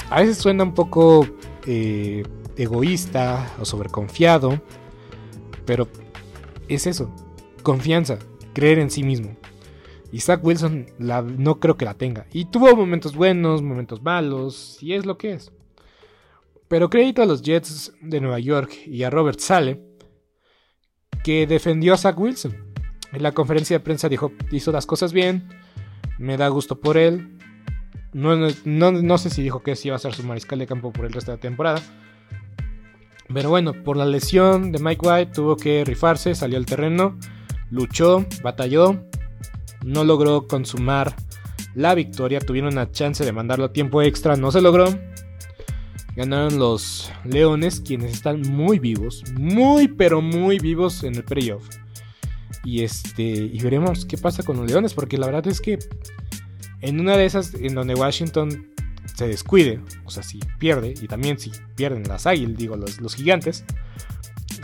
[0.10, 1.26] A veces suena un poco
[1.66, 2.24] eh,
[2.58, 4.62] egoísta o sobreconfiado,
[5.66, 5.88] pero
[6.68, 7.14] es eso,
[7.64, 8.20] confianza,
[8.54, 9.36] creer en sí mismo.
[10.12, 12.26] Y Zach Wilson no creo que la tenga.
[12.34, 15.54] Y tuvo momentos buenos, momentos malos, y es lo que es.
[16.68, 19.82] Pero crédito a los Jets de Nueva York y a Robert Sale,
[21.24, 22.74] que defendió a Zach Wilson.
[23.14, 25.50] En la conferencia de prensa dijo, hizo las cosas bien,
[26.22, 27.38] me da gusto por él.
[28.14, 31.06] No, no, sé si dijo que sí iba a ser su mariscal de campo por
[31.06, 31.82] el resto de la temporada.
[33.34, 37.18] Pero bueno, por la lesión de Mike White tuvo que rifarse, salió al terreno,
[37.70, 39.06] luchó, batalló,
[39.84, 41.16] no logró consumar
[41.74, 44.88] la victoria, tuvieron una chance de mandarlo a tiempo extra, no se logró.
[46.16, 51.64] Ganaron los Leones, quienes están muy vivos, muy pero muy vivos en el playoff.
[52.64, 53.24] Y este.
[53.24, 54.94] Y veremos qué pasa con los Leones.
[54.94, 55.80] Porque la verdad es que.
[56.82, 58.68] En una de esas en donde Washington
[59.16, 59.82] se descuide.
[60.06, 60.94] O sea, si pierde.
[61.02, 63.64] Y también si pierden las águilas, digo, los, los gigantes.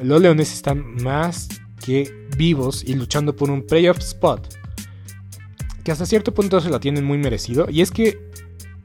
[0.02, 1.48] Los Leones están más
[1.84, 4.56] que vivos y luchando por un playoff spot.
[5.84, 7.68] Que hasta cierto punto se lo tienen muy merecido.
[7.70, 8.28] Y es que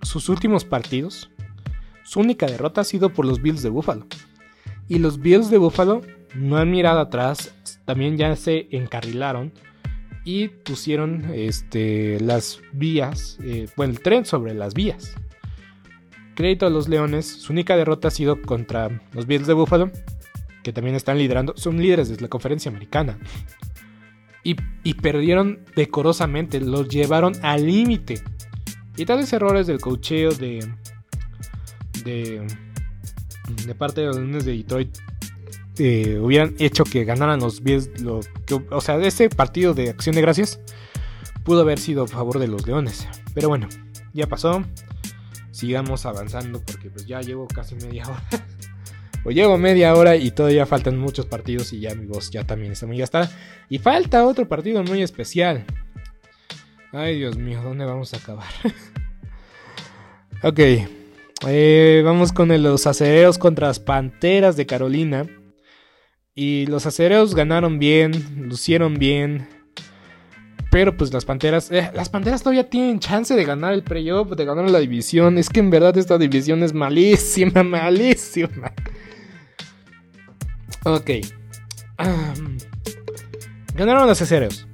[0.02, 1.30] sus últimos partidos.
[2.04, 4.06] Su única derrota ha sido por los Bills de Buffalo.
[4.88, 6.02] Y los Bills de Buffalo
[6.34, 7.54] no han mirado atrás,
[7.84, 9.52] también ya se encarrilaron
[10.24, 15.14] y pusieron este, las vías, eh, bueno, el tren sobre las vías.
[16.34, 19.90] Crédito a los Leones, su única derrota ha sido contra los Bills de Buffalo,
[20.62, 23.18] que también están liderando, son líderes de la conferencia americana.
[24.44, 28.22] Y, y perdieron decorosamente, los llevaron al límite.
[28.96, 30.68] Y tales errores del cocheo de,
[32.04, 32.46] de,
[33.66, 34.98] de parte de los Leones de Detroit
[35.78, 37.90] hubieran hecho que ganaran los Bills.
[38.70, 40.60] o sea, ese partido de acción de gracias
[41.44, 43.06] pudo haber sido a favor de los Leones.
[43.34, 43.68] Pero bueno,
[44.12, 44.64] ya pasó.
[45.50, 48.22] Sigamos avanzando porque pues ya llevo casi media hora.
[49.24, 52.72] o llevo media hora y todavía faltan muchos partidos y ya mi voz ya también
[52.72, 53.30] está muy gastada.
[53.68, 55.64] Y falta otro partido muy especial.
[56.92, 58.48] Ay, Dios mío, ¿dónde vamos a acabar?
[60.42, 60.60] ok.
[61.48, 65.26] Eh, vamos con los acereros contra las panteras de Carolina.
[66.34, 69.48] Y los acereros ganaron bien, lucieron bien.
[70.70, 74.44] Pero pues las panteras, eh, las panteras todavía tienen chance de ganar el playoff, de
[74.46, 75.36] ganar la división.
[75.36, 78.72] Es que en verdad esta división es malísima, malísima.
[80.84, 81.10] Ok.
[83.74, 84.66] Ganaron los acereros.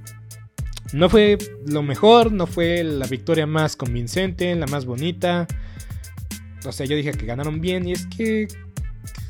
[0.93, 1.37] No fue
[1.67, 5.49] lo mejor, no fue la victoria más convincente, la más bonita.
[6.65, 8.47] O sea, yo dije que ganaron bien y es que...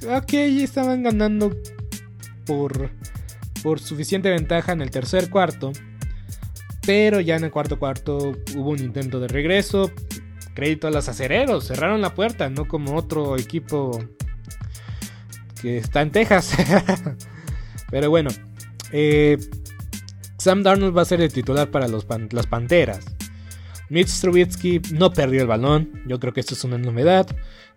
[0.07, 1.51] Ok, estaban ganando
[2.49, 2.91] por,
[3.63, 5.71] por suficiente ventaja en el tercer cuarto.
[6.85, 9.93] Pero ya en el cuarto cuarto hubo un intento de regreso.
[10.55, 14.03] Crédito a los acereros, cerraron la puerta, no como otro equipo
[15.63, 16.57] que está en Texas.
[17.91, 18.31] Pero bueno,
[18.91, 19.39] eh,
[20.39, 23.05] Sam Darnold va a ser el titular para los las Panteras.
[23.91, 27.27] Mitch Trubisky no perdió el balón, yo creo que esto es una novedad.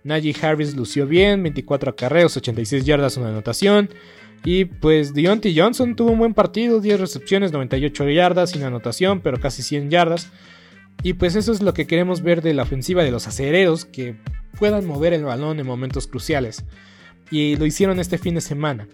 [0.04, 3.90] Najee Harris lució bien, 24 acarreos, 86 yardas, una anotación.
[4.44, 9.40] Y pues Deontay Johnson tuvo un buen partido, 10 recepciones, 98 yardas, sin anotación, pero
[9.40, 10.30] casi 100 yardas.
[11.04, 14.16] Y pues eso es lo que queremos ver de la ofensiva de los acereros, que
[14.58, 16.66] puedan mover el balón en momentos cruciales.
[17.30, 18.88] Y lo hicieron este fin de semana.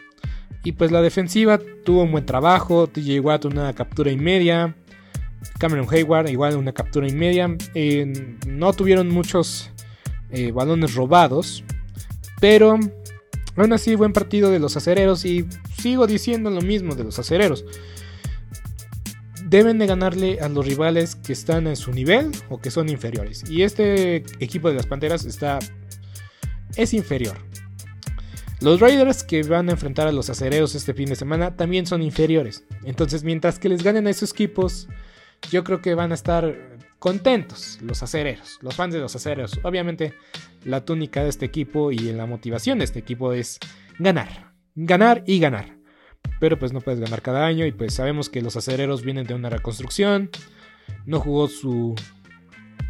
[0.64, 4.76] Y pues la defensiva tuvo un buen trabajo, TJ Watt una captura y media,
[5.60, 7.56] Cameron Hayward igual una captura y media.
[7.74, 9.72] Eh, no tuvieron muchos
[10.30, 11.64] eh, balones robados,
[12.40, 12.80] pero
[13.58, 15.48] aún así buen partido de los acereros y
[15.78, 17.66] sigo diciendo lo mismo de los acereros.
[19.46, 23.50] Deben de ganarle a los rivales que están en su nivel o que son inferiores.
[23.50, 25.60] Y este equipo de las Panteras está
[26.76, 27.38] es inferior.
[28.60, 32.02] Los Raiders que van a enfrentar a los acereros este fin de semana también son
[32.02, 32.64] inferiores.
[32.84, 34.88] Entonces, mientras que les ganen a esos equipos,
[35.52, 39.60] yo creo que van a estar contentos los acereros, los fans de los acereros.
[39.64, 40.14] Obviamente,
[40.64, 43.60] la túnica de este equipo y la motivación de este equipo es
[44.00, 45.78] ganar, ganar y ganar.
[46.40, 49.34] Pero pues no puedes ganar cada año y pues sabemos que los acereros vienen de
[49.34, 50.30] una reconstrucción.
[51.06, 51.96] No jugó su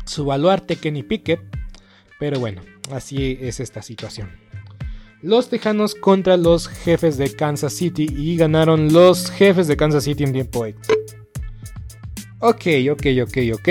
[0.07, 1.41] su baluarte Kenny Pickett,
[2.19, 4.31] pero bueno, así es esta situación.
[5.21, 10.23] Los Tejanos contra los jefes de Kansas City y ganaron los jefes de Kansas City
[10.23, 10.96] en tiempo extra.
[12.39, 13.69] Ok, ok, ok, ok.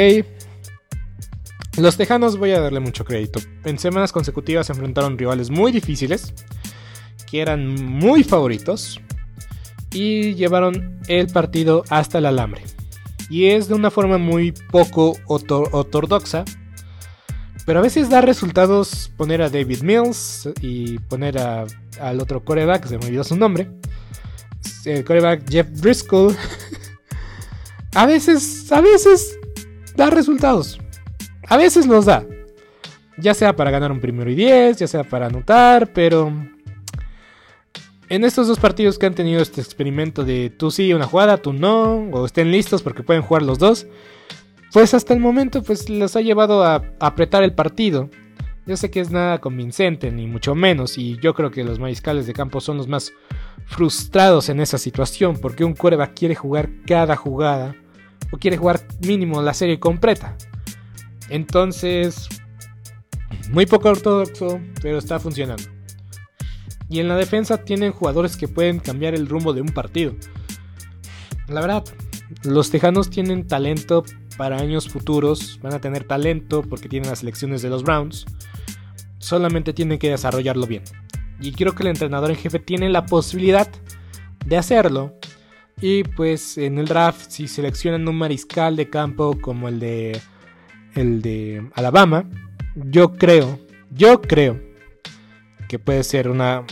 [1.79, 3.39] Los Tejanos voy a darle mucho crédito.
[3.65, 6.33] En semanas consecutivas se enfrentaron rivales muy difíciles,
[7.31, 9.01] que eran muy favoritos,
[9.93, 12.63] y llevaron el partido hasta el alambre.
[13.29, 16.45] Y es de una forma muy poco orto- ortodoxa,
[17.67, 21.67] pero a veces da resultados poner a David Mills y poner a-
[22.01, 23.69] al otro coreback, se me olvidó su nombre,
[24.85, 26.35] el coreback Jeff Driscoll.
[27.97, 29.39] a veces, a veces
[29.97, 30.79] da resultados.
[31.49, 32.27] A veces los da.
[33.17, 36.31] Ya sea para ganar un primero y 10, ya sea para anotar, pero
[38.11, 41.55] en estos dos partidos que han tenido este experimento de tú sí una jugada, tú
[41.55, 43.87] no, o estén listos porque pueden jugar los dos,
[44.75, 48.11] pues hasta el momento pues los ha llevado a apretar el partido.
[48.67, 52.27] Yo sé que es nada convincente, ni mucho menos, y yo creo que los mariscales
[52.27, 53.15] de campo son los más
[53.65, 57.75] frustrados en esa situación, porque un coreback quiere jugar cada jugada,
[58.33, 60.37] o quiere jugar mínimo la serie completa.
[61.29, 62.29] Entonces,
[63.51, 65.65] muy poco ortodoxo, pero está funcionando.
[66.89, 70.15] Y en la defensa tienen jugadores que pueden cambiar el rumbo de un partido.
[71.49, 71.85] La verdad,
[72.43, 74.05] los Tejanos tienen talento
[74.37, 75.59] para años futuros.
[75.63, 78.27] Van a tener talento porque tienen las selecciones de los Browns.
[79.19, 80.83] Solamente tienen que desarrollarlo bien.
[81.41, 83.69] Y creo que el entrenador en jefe tiene la posibilidad
[84.45, 85.15] de hacerlo.
[85.81, 90.19] Y pues en el draft, si seleccionan un mariscal de campo como el de
[90.95, 92.29] el de Alabama,
[92.75, 93.59] yo creo,
[93.91, 94.59] yo creo
[95.69, 96.65] que puede ser una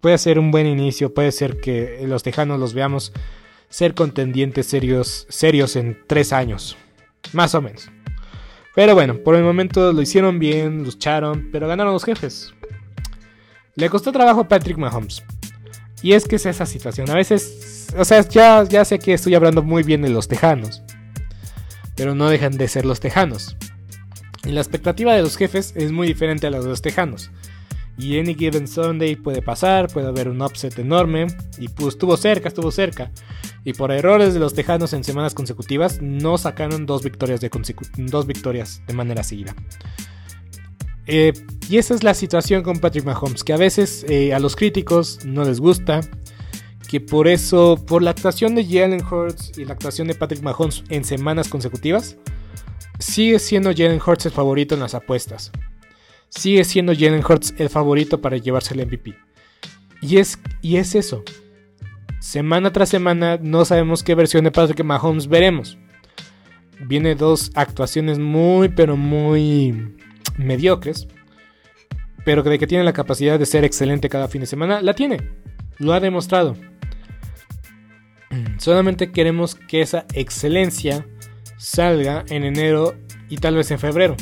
[0.00, 3.12] puede ser un buen inicio, puede ser que los Tejanos los veamos
[3.70, 6.76] ser contendientes serios serios en tres años,
[7.32, 7.90] más o menos.
[8.74, 12.52] Pero bueno, por el momento lo hicieron bien, lucharon, pero ganaron los jefes.
[13.74, 15.22] Le costó trabajo a Patrick Mahomes.
[16.02, 17.10] Y es que es esa situación.
[17.10, 20.82] A veces, o sea, ya, ya sé que estoy hablando muy bien de los Tejanos.
[21.94, 23.56] Pero no dejan de ser los Tejanos.
[24.44, 27.30] Y la expectativa de los jefes es muy diferente a la de los Tejanos.
[27.98, 31.28] Y any given Sunday puede pasar, puede haber un upset enorme.
[31.58, 33.10] Y pues estuvo cerca, estuvo cerca.
[33.64, 37.50] Y por errores de los Tejanos en semanas consecutivas, no sacaron dos victorias de,
[37.96, 39.54] dos victorias de manera seguida.
[41.06, 41.32] Eh,
[41.68, 45.24] y esa es la situación con Patrick Mahomes, que a veces eh, a los críticos
[45.24, 46.00] no les gusta,
[46.88, 50.84] que por eso, por la actuación de Jalen Hurts y la actuación de Patrick Mahomes
[50.88, 52.16] en semanas consecutivas,
[52.98, 55.52] sigue siendo Jalen Hurts el favorito en las apuestas.
[56.28, 59.16] Sigue siendo Jalen Hurts el favorito para llevarse el MVP.
[60.02, 61.22] Y es, y es eso.
[62.20, 65.78] Semana tras semana no sabemos qué versión de Patrick Mahomes veremos.
[66.80, 69.95] Viene dos actuaciones muy, pero muy
[70.36, 71.08] mediocres.
[72.24, 75.30] pero de que tiene la capacidad de ser excelente cada fin de semana, la tiene.
[75.78, 76.56] Lo ha demostrado.
[78.58, 81.06] Solamente queremos que esa excelencia
[81.56, 82.94] salga en enero
[83.28, 84.16] y tal vez en febrero.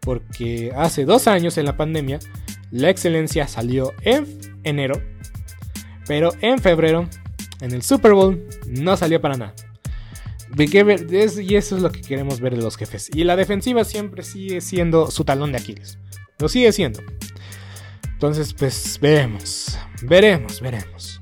[0.00, 2.18] Porque hace dos años en la pandemia,
[2.70, 4.26] la excelencia salió en
[4.64, 5.02] enero,
[6.06, 7.08] pero en febrero,
[7.60, 9.54] en el Super Bowl, no salió para nada.
[10.56, 13.10] Y eso es lo que queremos ver de los jefes.
[13.14, 15.98] Y la defensiva siempre sigue siendo su talón de Aquiles.
[16.38, 17.00] Lo sigue siendo.
[18.12, 19.78] Entonces, pues veremos.
[20.02, 21.20] Veremos, veremos.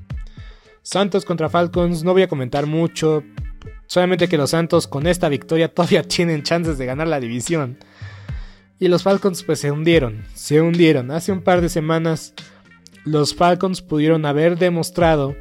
[0.81, 3.23] Santos contra Falcons, no voy a comentar mucho.
[3.87, 7.77] Solamente que los Santos con esta victoria todavía tienen chances de ganar la división.
[8.79, 11.11] Y los Falcons pues se hundieron, se hundieron.
[11.11, 12.33] Hace un par de semanas
[13.05, 15.35] los Falcons pudieron haber demostrado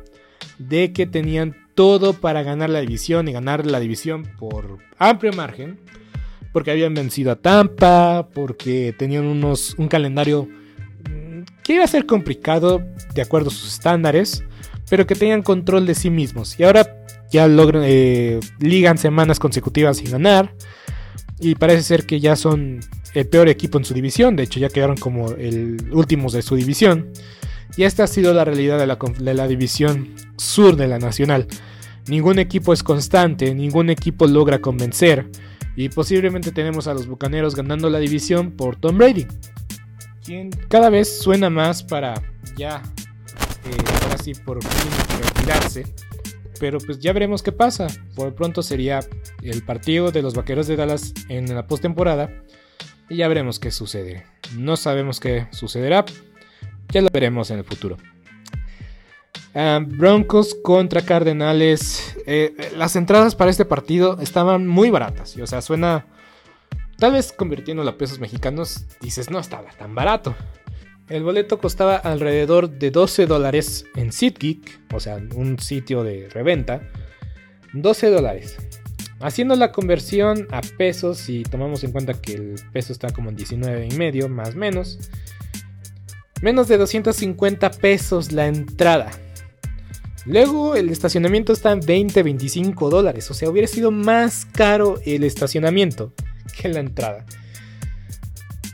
[0.59, 5.79] de que tenían todo para ganar la división y ganar la división por amplio margen.
[6.53, 10.49] Porque habían vencido a Tampa, porque tenían unos, un calendario
[11.09, 12.83] mm, que iba a ser complicado
[13.15, 14.43] de acuerdo a sus estándares,
[14.89, 16.59] pero que tenían control de sí mismos.
[16.59, 20.55] Y ahora ya logran, eh, ligan semanas consecutivas sin ganar.
[21.39, 22.81] Y parece ser que ya son
[23.13, 24.35] el peor equipo en su división.
[24.35, 27.13] De hecho, ya quedaron como el últimos de su división.
[27.77, 30.99] Y esta ha sido la realidad de la, conf- de la división sur de la
[30.99, 31.47] nacional.
[32.09, 35.31] Ningún equipo es constante, ningún equipo logra convencer.
[35.77, 39.27] Y posiblemente tenemos a los Bucaneros ganando la división por Tom Brady.
[40.25, 42.15] Quien cada vez suena más para
[42.57, 42.83] ya,
[43.65, 44.91] eh, ahora sí, por fin
[45.23, 45.87] retirarse.
[46.59, 47.89] Pero pues ya veremos qué pasa.
[48.15, 49.01] Por pronto sería
[49.43, 52.31] el partido de los Vaqueros de Dallas en la postemporada.
[53.11, 54.25] Y ya veremos qué sucede.
[54.57, 56.07] No sabemos qué sucederá.
[56.91, 57.97] Ya lo veremos en el futuro.
[59.55, 62.15] Ah, Broncos contra Cardenales.
[62.27, 65.37] Eh, eh, las entradas para este partido estaban muy baratas.
[65.37, 66.07] Y, o sea, suena.
[66.99, 70.35] Tal vez convirtiéndolo a pesos mexicanos, dices, no estaba tan barato.
[71.09, 76.83] El boleto costaba alrededor de 12 dólares en SeatGeek, o sea, un sitio de reventa.
[77.73, 78.57] 12 dólares.
[79.21, 83.37] Haciendo la conversión a pesos, si tomamos en cuenta que el peso está como en
[83.37, 84.99] 19 y medio, más menos.
[86.43, 89.11] Menos de 250 pesos la entrada.
[90.27, 93.31] Luego el estacionamiento está en 20-25 dólares.
[93.31, 96.13] O sea, hubiera sido más caro el estacionamiento
[96.59, 97.25] que la entrada.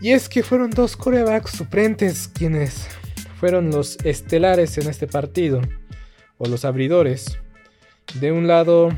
[0.00, 2.88] Y es que fueron dos corebacks suplentes quienes
[3.38, 5.60] fueron los estelares en este partido.
[6.38, 7.38] O los abridores.
[8.14, 8.88] De un lado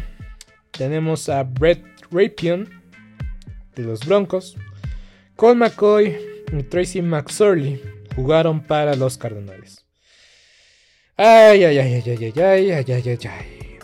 [0.71, 2.71] tenemos a Brett Rapion
[3.75, 4.57] de los Broncos.
[5.37, 6.17] Cole McCoy
[6.57, 9.85] y Tracy McSorley jugaron para los Cardenales.
[11.17, 13.79] Ay, ay, ay, ay, ay, ay, ay, ay, ay, ay.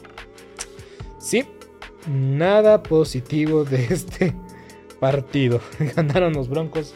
[1.20, 1.44] Sí,
[2.08, 4.34] nada positivo de este
[4.98, 5.60] partido.
[5.96, 6.94] Ganaron los Broncos.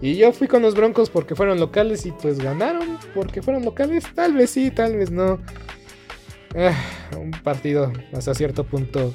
[0.00, 4.04] Y yo fui con los Broncos porque fueron locales y pues ganaron porque fueron locales.
[4.14, 5.40] Tal vez sí, tal vez no.
[6.54, 6.74] Ah,
[7.18, 9.14] un partido hasta cierto punto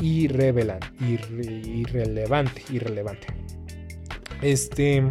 [0.00, 3.26] irrevelan, irre- irrelevante, irrelevante.
[4.40, 5.02] Este,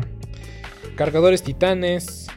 [0.96, 2.28] cargadores titanes.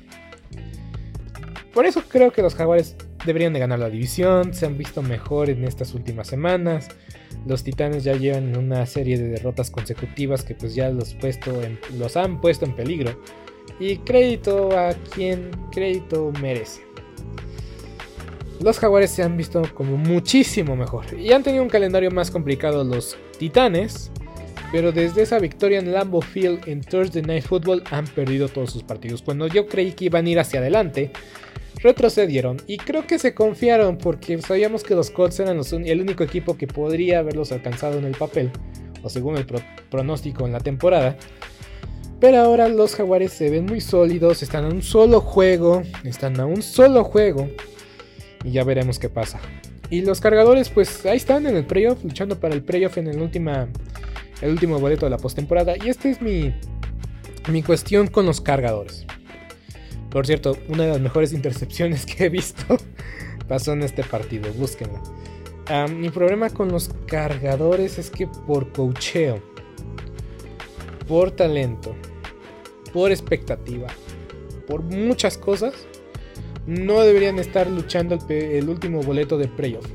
[1.72, 4.52] Por eso creo que los jaguares deberían de ganar la división.
[4.54, 6.88] Se han visto mejor en estas últimas semanas.
[7.46, 11.78] Los titanes ya llevan una serie de derrotas consecutivas que pues ya los, puesto en-
[11.98, 13.20] los han puesto en peligro.
[13.78, 16.82] Y crédito a quien crédito merece.
[18.61, 21.04] Los jaguares se han visto como muchísimo mejor.
[21.16, 24.11] Y han tenido un calendario más complicado los titanes.
[24.70, 28.82] Pero desde esa victoria en Lambeau Field en Thursday Night Football han perdido todos sus
[28.82, 29.22] partidos.
[29.22, 31.10] Cuando yo creí que iban a ir hacia adelante,
[31.82, 32.58] retrocedieron.
[32.66, 36.66] Y creo que se confiaron porque sabíamos que los Colts eran el único equipo que
[36.66, 38.50] podría haberlos alcanzado en el papel.
[39.02, 41.16] O según el pro- pronóstico en la temporada.
[42.20, 44.42] Pero ahora los jaguares se ven muy sólidos.
[44.42, 45.82] Están a un solo juego.
[46.04, 47.48] Están a un solo juego.
[48.44, 49.40] Y ya veremos qué pasa.
[49.88, 53.22] Y los cargadores, pues ahí están en el playoff, luchando para el playoff en el,
[53.22, 53.68] última,
[54.41, 55.74] el último boleto de la postemporada.
[55.76, 56.55] Y esta es mi,
[57.51, 59.07] mi cuestión con los cargadores.
[60.11, 62.76] Por cierto, una de las mejores intercepciones que he visto
[63.49, 65.03] pasó en este partido, búsquenla.
[65.68, 69.43] Ah, mi problema con los cargadores es que por cocheo,
[71.07, 71.95] por talento,
[72.93, 73.89] por expectativa,
[74.66, 75.74] por muchas cosas,
[76.66, 79.86] no deberían estar luchando el, el último boleto de playoff.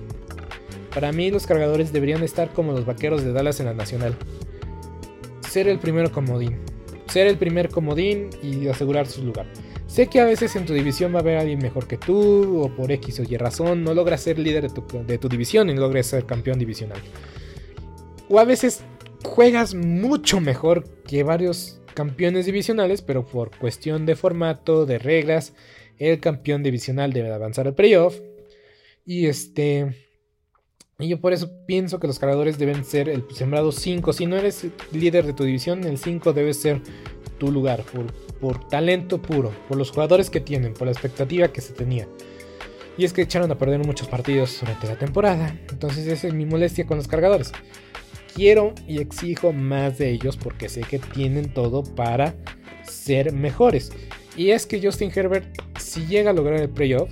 [0.94, 4.16] Para mí los cargadores deberían estar como los vaqueros de Dallas en la nacional.
[5.50, 6.60] Ser el primero comodín.
[7.08, 9.46] Ser el primer comodín y asegurar su lugar.
[9.88, 12.76] Sé que a veces en tu división va a haber alguien mejor que tú o
[12.76, 15.76] por X o Y razón no logras ser líder de tu, de tu división y
[15.76, 17.00] logras ser campeón divisional.
[18.30, 18.84] O a veces
[19.24, 25.54] juegas mucho mejor que varios campeones divisionales, pero por cuestión de formato, de reglas,
[26.00, 28.20] el campeón divisional debe avanzar al playoff.
[29.06, 30.13] Y este.
[31.04, 34.14] Y yo por eso pienso que los cargadores deben ser el sembrado 5.
[34.14, 36.80] Si no eres líder de tu división, el 5 debe ser
[37.38, 37.84] tu lugar.
[37.84, 38.06] Por,
[38.40, 39.52] por talento puro.
[39.68, 40.74] Por los jugadores que tienen.
[40.74, 42.08] Por la expectativa que se tenía.
[42.98, 45.60] Y es que echaron a perder muchos partidos durante la temporada.
[45.70, 47.52] Entonces esa es mi molestia con los cargadores.
[48.34, 52.34] Quiero y exijo más de ellos porque sé que tienen todo para
[52.88, 53.92] ser mejores.
[54.38, 55.46] Y es que Justin Herbert,
[55.78, 57.10] si llega a lograr el playoff,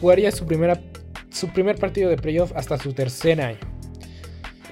[0.00, 0.82] jugaría su, primera,
[1.34, 3.58] su primer partido de playoff hasta su tercer año.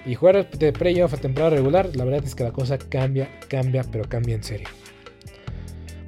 [0.06, 3.84] Y jugar de playoff a temporada regular, la verdad es que la cosa cambia, cambia,
[3.90, 4.68] pero cambia en serio.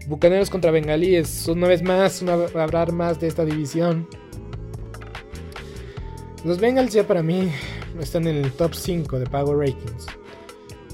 [0.07, 4.09] Bucaneros contra Bengalíes, una vez más, una, hablar más de esta división.
[6.45, 7.51] Los Bengals ya para mí
[8.01, 10.07] están en el top 5 de Power Rankings.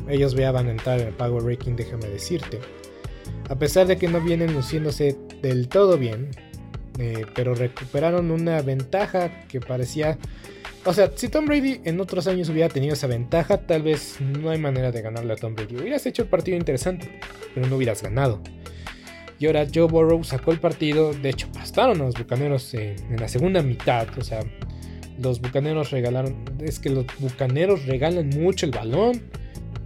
[0.09, 2.61] Ellos ya entrar en el Power Ranking, déjame decirte.
[3.49, 6.31] A pesar de que no vienen luciéndose del todo bien,
[6.99, 10.19] eh, pero recuperaron una ventaja que parecía...
[10.85, 14.51] O sea, si Tom Brady en otros años hubiera tenido esa ventaja, tal vez no
[14.51, 15.77] hay manera de ganarle a Tom Brady.
[15.77, 17.21] Hubieras hecho el partido interesante,
[17.55, 18.41] pero no hubieras ganado.
[19.39, 21.13] Y ahora Joe Burrow sacó el partido.
[21.13, 24.07] De hecho, pastaron a los bucaneros en, la segunda mitad.
[24.19, 24.41] O sea,
[25.19, 26.37] los bucaneros regalaron.
[26.61, 29.23] Es que los bucaneros regalan mucho el balón.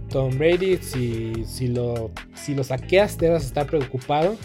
[0.09, 4.37] Tom Brady, si, si, lo, si lo saqueas, debes estar preocupado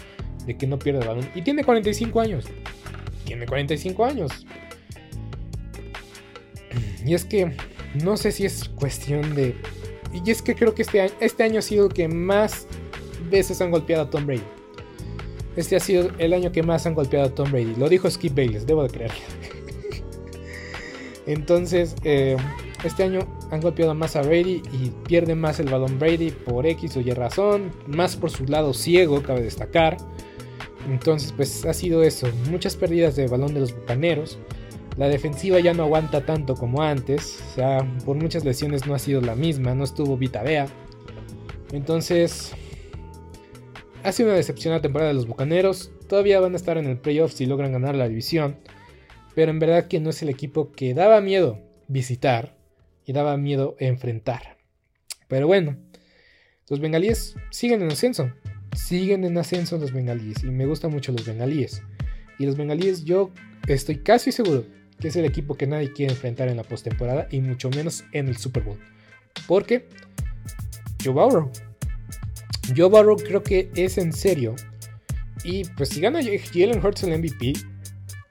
[0.45, 1.29] de que no pierda el balón.
[1.35, 2.45] Y tiene 45 años.
[3.25, 4.31] Tiene 45 años.
[7.05, 7.51] Y es que
[7.95, 9.55] no sé si es cuestión de.
[10.13, 12.67] Y es que creo que este año, este año ha sido el que más
[13.29, 14.43] veces han golpeado a Tom Brady.
[15.55, 17.75] Este ha sido el año que más han golpeado a Tom Brady.
[17.75, 19.17] Lo dijo Skip Bayless, debo de creerlo.
[21.25, 22.37] Entonces, eh,
[22.83, 26.97] este año han golpeado más a Brady y pierde más el balón Brady por X
[26.97, 27.71] o Y razón.
[27.87, 29.97] Más por su lado ciego, cabe destacar.
[30.89, 32.27] Entonces, pues ha sido eso.
[32.49, 34.39] Muchas pérdidas de balón de los bucaneros.
[34.97, 37.41] La defensiva ya no aguanta tanto como antes.
[37.51, 39.75] O sea, por muchas lesiones no ha sido la misma.
[39.75, 40.67] No estuvo Vita Bea.
[41.71, 42.53] Entonces,
[44.03, 45.91] ha sido una decepción la temporada de los bucaneros.
[46.07, 48.57] Todavía van a estar en el playoff si logran ganar la división.
[49.35, 52.57] Pero en verdad que no es el equipo que daba miedo visitar
[53.05, 54.57] y daba miedo enfrentar.
[55.27, 55.77] Pero bueno,
[56.69, 58.31] los bengalíes siguen en ascenso.
[58.75, 60.43] Siguen en ascenso los bengalíes.
[60.43, 61.81] Y me gustan mucho los bengalíes.
[62.39, 63.31] Y los bengalíes yo
[63.67, 64.65] estoy casi seguro
[65.01, 68.27] que es el equipo que nadie quiere enfrentar en la postemporada y mucho menos en
[68.27, 68.79] el Super Bowl.
[69.47, 69.89] Porque
[71.03, 71.51] Joe Burrow.
[72.77, 74.55] Joe Burrow creo que es en serio.
[75.43, 77.53] Y pues si gana Jalen Hurts el MVP,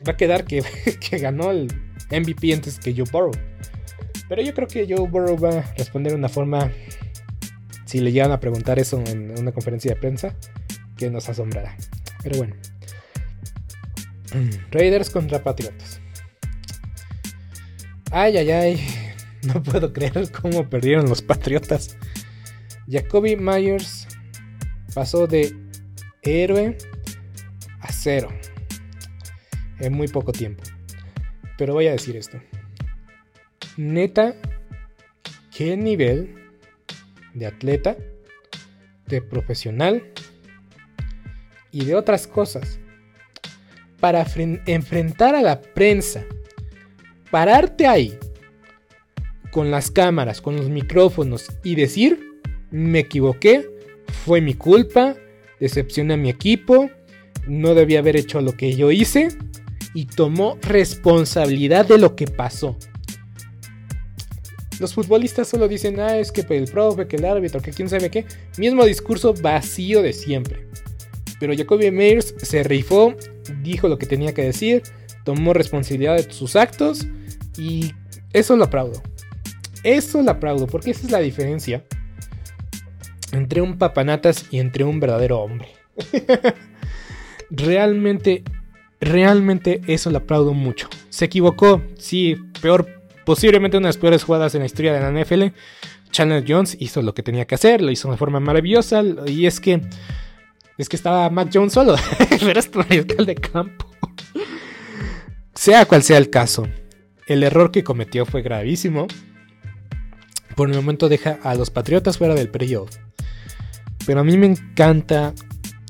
[0.07, 0.63] va a quedar que,
[1.11, 1.67] que ganó el
[2.11, 3.33] MVP antes que Joe Burrow.
[4.29, 6.71] Pero yo creo que Joe Burrow va a responder de una forma,
[7.91, 10.37] si le llegan a preguntar eso en una conferencia de prensa,
[10.97, 11.77] que nos asombrará.
[12.23, 12.55] Pero bueno.
[14.71, 16.01] Raiders contra Patriotas.
[18.13, 18.87] Ay, ay, ay.
[19.43, 21.97] No puedo creer cómo perdieron los Patriotas.
[22.89, 24.07] Jacoby Myers
[24.95, 25.57] pasó de
[26.23, 26.77] héroe
[27.81, 28.29] a cero
[29.81, 30.63] en muy poco tiempo.
[31.59, 32.41] Pero voy a decir esto.
[33.79, 34.37] Neta,
[35.51, 36.41] qué nivel
[37.35, 37.97] de atleta,
[39.07, 40.03] de profesional
[41.73, 42.81] y de otras cosas
[44.01, 44.27] para
[44.67, 46.25] enfrentar a la prensa,
[47.31, 48.19] pararte ahí
[49.51, 53.69] con las cámaras, con los micrófonos y decir, me equivoqué,
[54.25, 55.17] fue mi culpa,
[55.59, 56.91] decepcioné a mi equipo,
[57.47, 59.29] no debía haber hecho lo que yo hice
[59.93, 62.77] y tomó responsabilidad de lo que pasó.
[64.81, 68.11] Los futbolistas solo dicen, ah, es que el profe, que el árbitro, que quién sabe
[68.11, 68.25] qué.
[68.57, 70.67] Mismo discurso vacío de siempre.
[71.39, 73.15] Pero Jacoby Meyers se rifó,
[73.63, 74.83] dijo lo que tenía que decir,
[75.25, 77.07] tomó responsabilidad de sus actos
[77.59, 77.93] y
[78.33, 79.03] eso lo aplaudo.
[79.85, 81.85] Eso lo aplaudo, porque esa es la diferencia
[83.33, 85.69] entre un papanatas y entre un verdadero hombre.
[87.51, 88.45] realmente,
[88.99, 90.89] realmente eso lo aplaudo mucho.
[91.11, 93.00] Se equivocó, sí, peor,
[93.31, 95.55] posiblemente una de las peores jugadas en la historia de la NFL.
[96.11, 99.61] Chandler Jones hizo lo que tenía que hacer, lo hizo de forma maravillosa, y es
[99.61, 99.81] que
[100.77, 101.95] es que estaba Mac Jones solo,
[102.41, 103.89] pero es mariscal de campo.
[105.55, 106.67] sea cual sea el caso,
[107.29, 109.07] el error que cometió fue gravísimo.
[110.57, 112.97] Por el momento deja a los Patriotas fuera del playoff.
[114.07, 115.35] Pero a mí me encanta.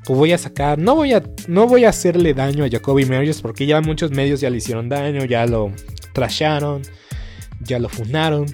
[0.07, 0.79] Voy a sacar.
[0.79, 1.23] No voy a.
[1.49, 3.41] No voy a hacerle daño a Jacoby Meyers.
[3.41, 5.25] Porque ya muchos medios ya le hicieron daño.
[5.25, 5.73] Ya lo
[6.13, 6.83] trasharon.
[7.61, 8.47] Ya lo funaron.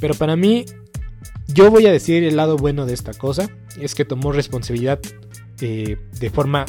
[0.00, 0.64] Pero para mí.
[1.48, 3.48] yo voy a decir el lado bueno de esta cosa,
[3.80, 4.98] es que tomó responsabilidad
[5.60, 6.64] eh, de forma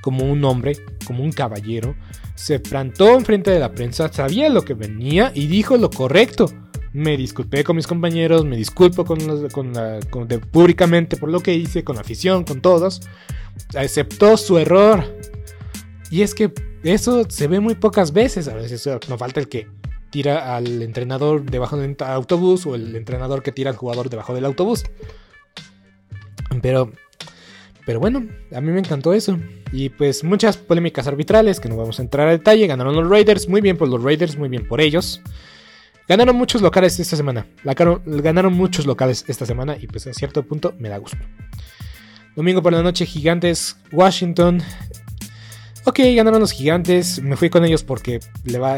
[0.00, 1.94] como un hombre, como un caballero,
[2.34, 6.50] se plantó enfrente de la prensa, sabía lo que venía y dijo lo correcto.
[6.92, 11.40] Me disculpé con mis compañeros, me disculpo con los- con la- con- públicamente por lo
[11.40, 13.02] que hice, con afición, con todos.
[13.76, 15.04] Aceptó su error.
[16.10, 16.52] Y es que
[16.84, 18.48] eso se ve muy pocas veces.
[18.48, 19.66] A veces no falta el que
[20.10, 24.44] tira al entrenador debajo del autobús o el entrenador que tira al jugador debajo del
[24.44, 24.84] autobús.
[26.62, 26.92] Pero,
[27.84, 29.38] pero bueno, a mí me encantó eso.
[29.72, 32.66] Y pues muchas polémicas arbitrales que no vamos a entrar a detalle.
[32.66, 35.20] Ganaron los Raiders, muy bien por los Raiders, muy bien por ellos.
[36.08, 37.46] Ganaron muchos locales esta semana.
[37.64, 41.18] Ganaron muchos locales esta semana y pues a cierto punto me da gusto.
[42.36, 44.62] Domingo por la noche, Gigantes, Washington.
[45.88, 47.22] Ok, ganaron los Gigantes.
[47.22, 48.18] Me fui con ellos porque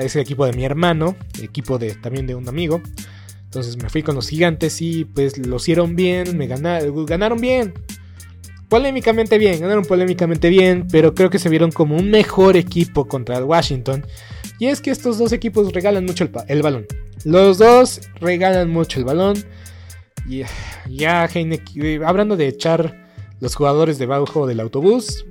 [0.01, 2.83] es el equipo de mi hermano, equipo de también de un amigo.
[3.45, 7.73] Entonces me fui con los Gigantes y pues lo hicieron bien, me ganaron, ganaron bien.
[8.69, 13.39] Polémicamente bien, ganaron polémicamente bien, pero creo que se vieron como un mejor equipo contra
[13.39, 14.05] el Washington.
[14.59, 16.87] Y es que estos dos equipos regalan mucho el, balón.
[17.25, 19.43] Los dos regalan mucho el balón.
[20.29, 20.43] Y
[20.91, 23.09] ya, Heineken- eh, hablando de echar
[23.41, 25.25] los jugadores debajo del autobús,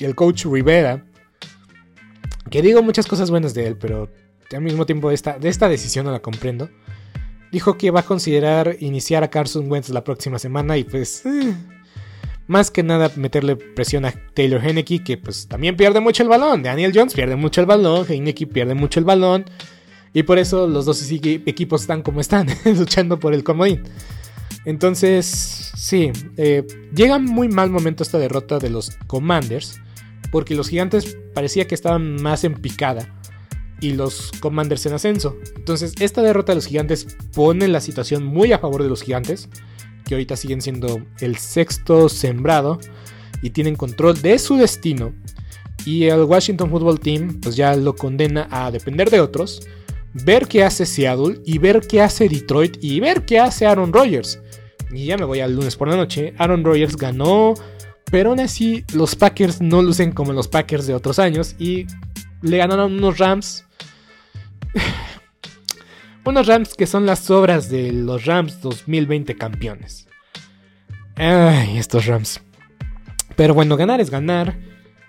[0.00, 1.04] el coach Rivera,
[2.50, 4.08] que digo muchas cosas buenas de él, pero
[4.52, 6.68] al mismo tiempo esta, de esta decisión no la comprendo.
[7.52, 11.24] Dijo que va a considerar iniciar a Carson Wentz la próxima semana y pues...
[11.26, 11.54] eh,
[12.48, 16.62] más que nada meterle presión a Taylor Henneke, que pues también pierde mucho el balón.
[16.62, 19.44] Daniel Jones pierde mucho el balón, Heineke pierde mucho el balón.
[20.12, 23.82] Y por eso los dos equi- equipos están como están, luchando por el comodín.
[24.66, 29.80] Entonces, sí, eh, llega muy mal momento esta derrota de los Commanders,
[30.32, 33.08] porque los gigantes parecía que estaban más en picada
[33.80, 35.36] y los Commanders en ascenso.
[35.54, 39.48] Entonces, esta derrota de los gigantes pone la situación muy a favor de los gigantes,
[40.04, 42.80] que ahorita siguen siendo el sexto sembrado
[43.42, 45.12] y tienen control de su destino.
[45.84, 49.64] Y el Washington Football Team, pues ya lo condena a depender de otros,
[50.12, 54.40] ver qué hace Seattle y ver qué hace Detroit y ver qué hace Aaron Rodgers.
[54.90, 56.34] Y ya me voy al lunes por la noche.
[56.38, 57.54] Aaron Rodgers ganó,
[58.10, 61.86] pero aún así los Packers no lucen como los Packers de otros años y
[62.42, 63.64] le ganaron unos Rams.
[66.24, 70.06] unos Rams que son las obras de los Rams 2020 campeones.
[71.16, 72.40] Ay, estos Rams.
[73.36, 74.56] Pero bueno, ganar es ganar.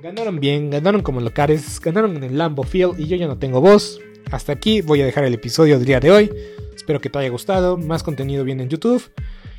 [0.01, 3.61] Ganaron bien, ganaron como locales, ganaron en el Lambo Field y yo ya no tengo
[3.61, 3.99] voz.
[4.32, 6.32] Hasta aquí voy a dejar el episodio del día de hoy.
[6.75, 7.78] Espero que te haya gustado.
[7.78, 9.03] Más contenido viene en YouTube.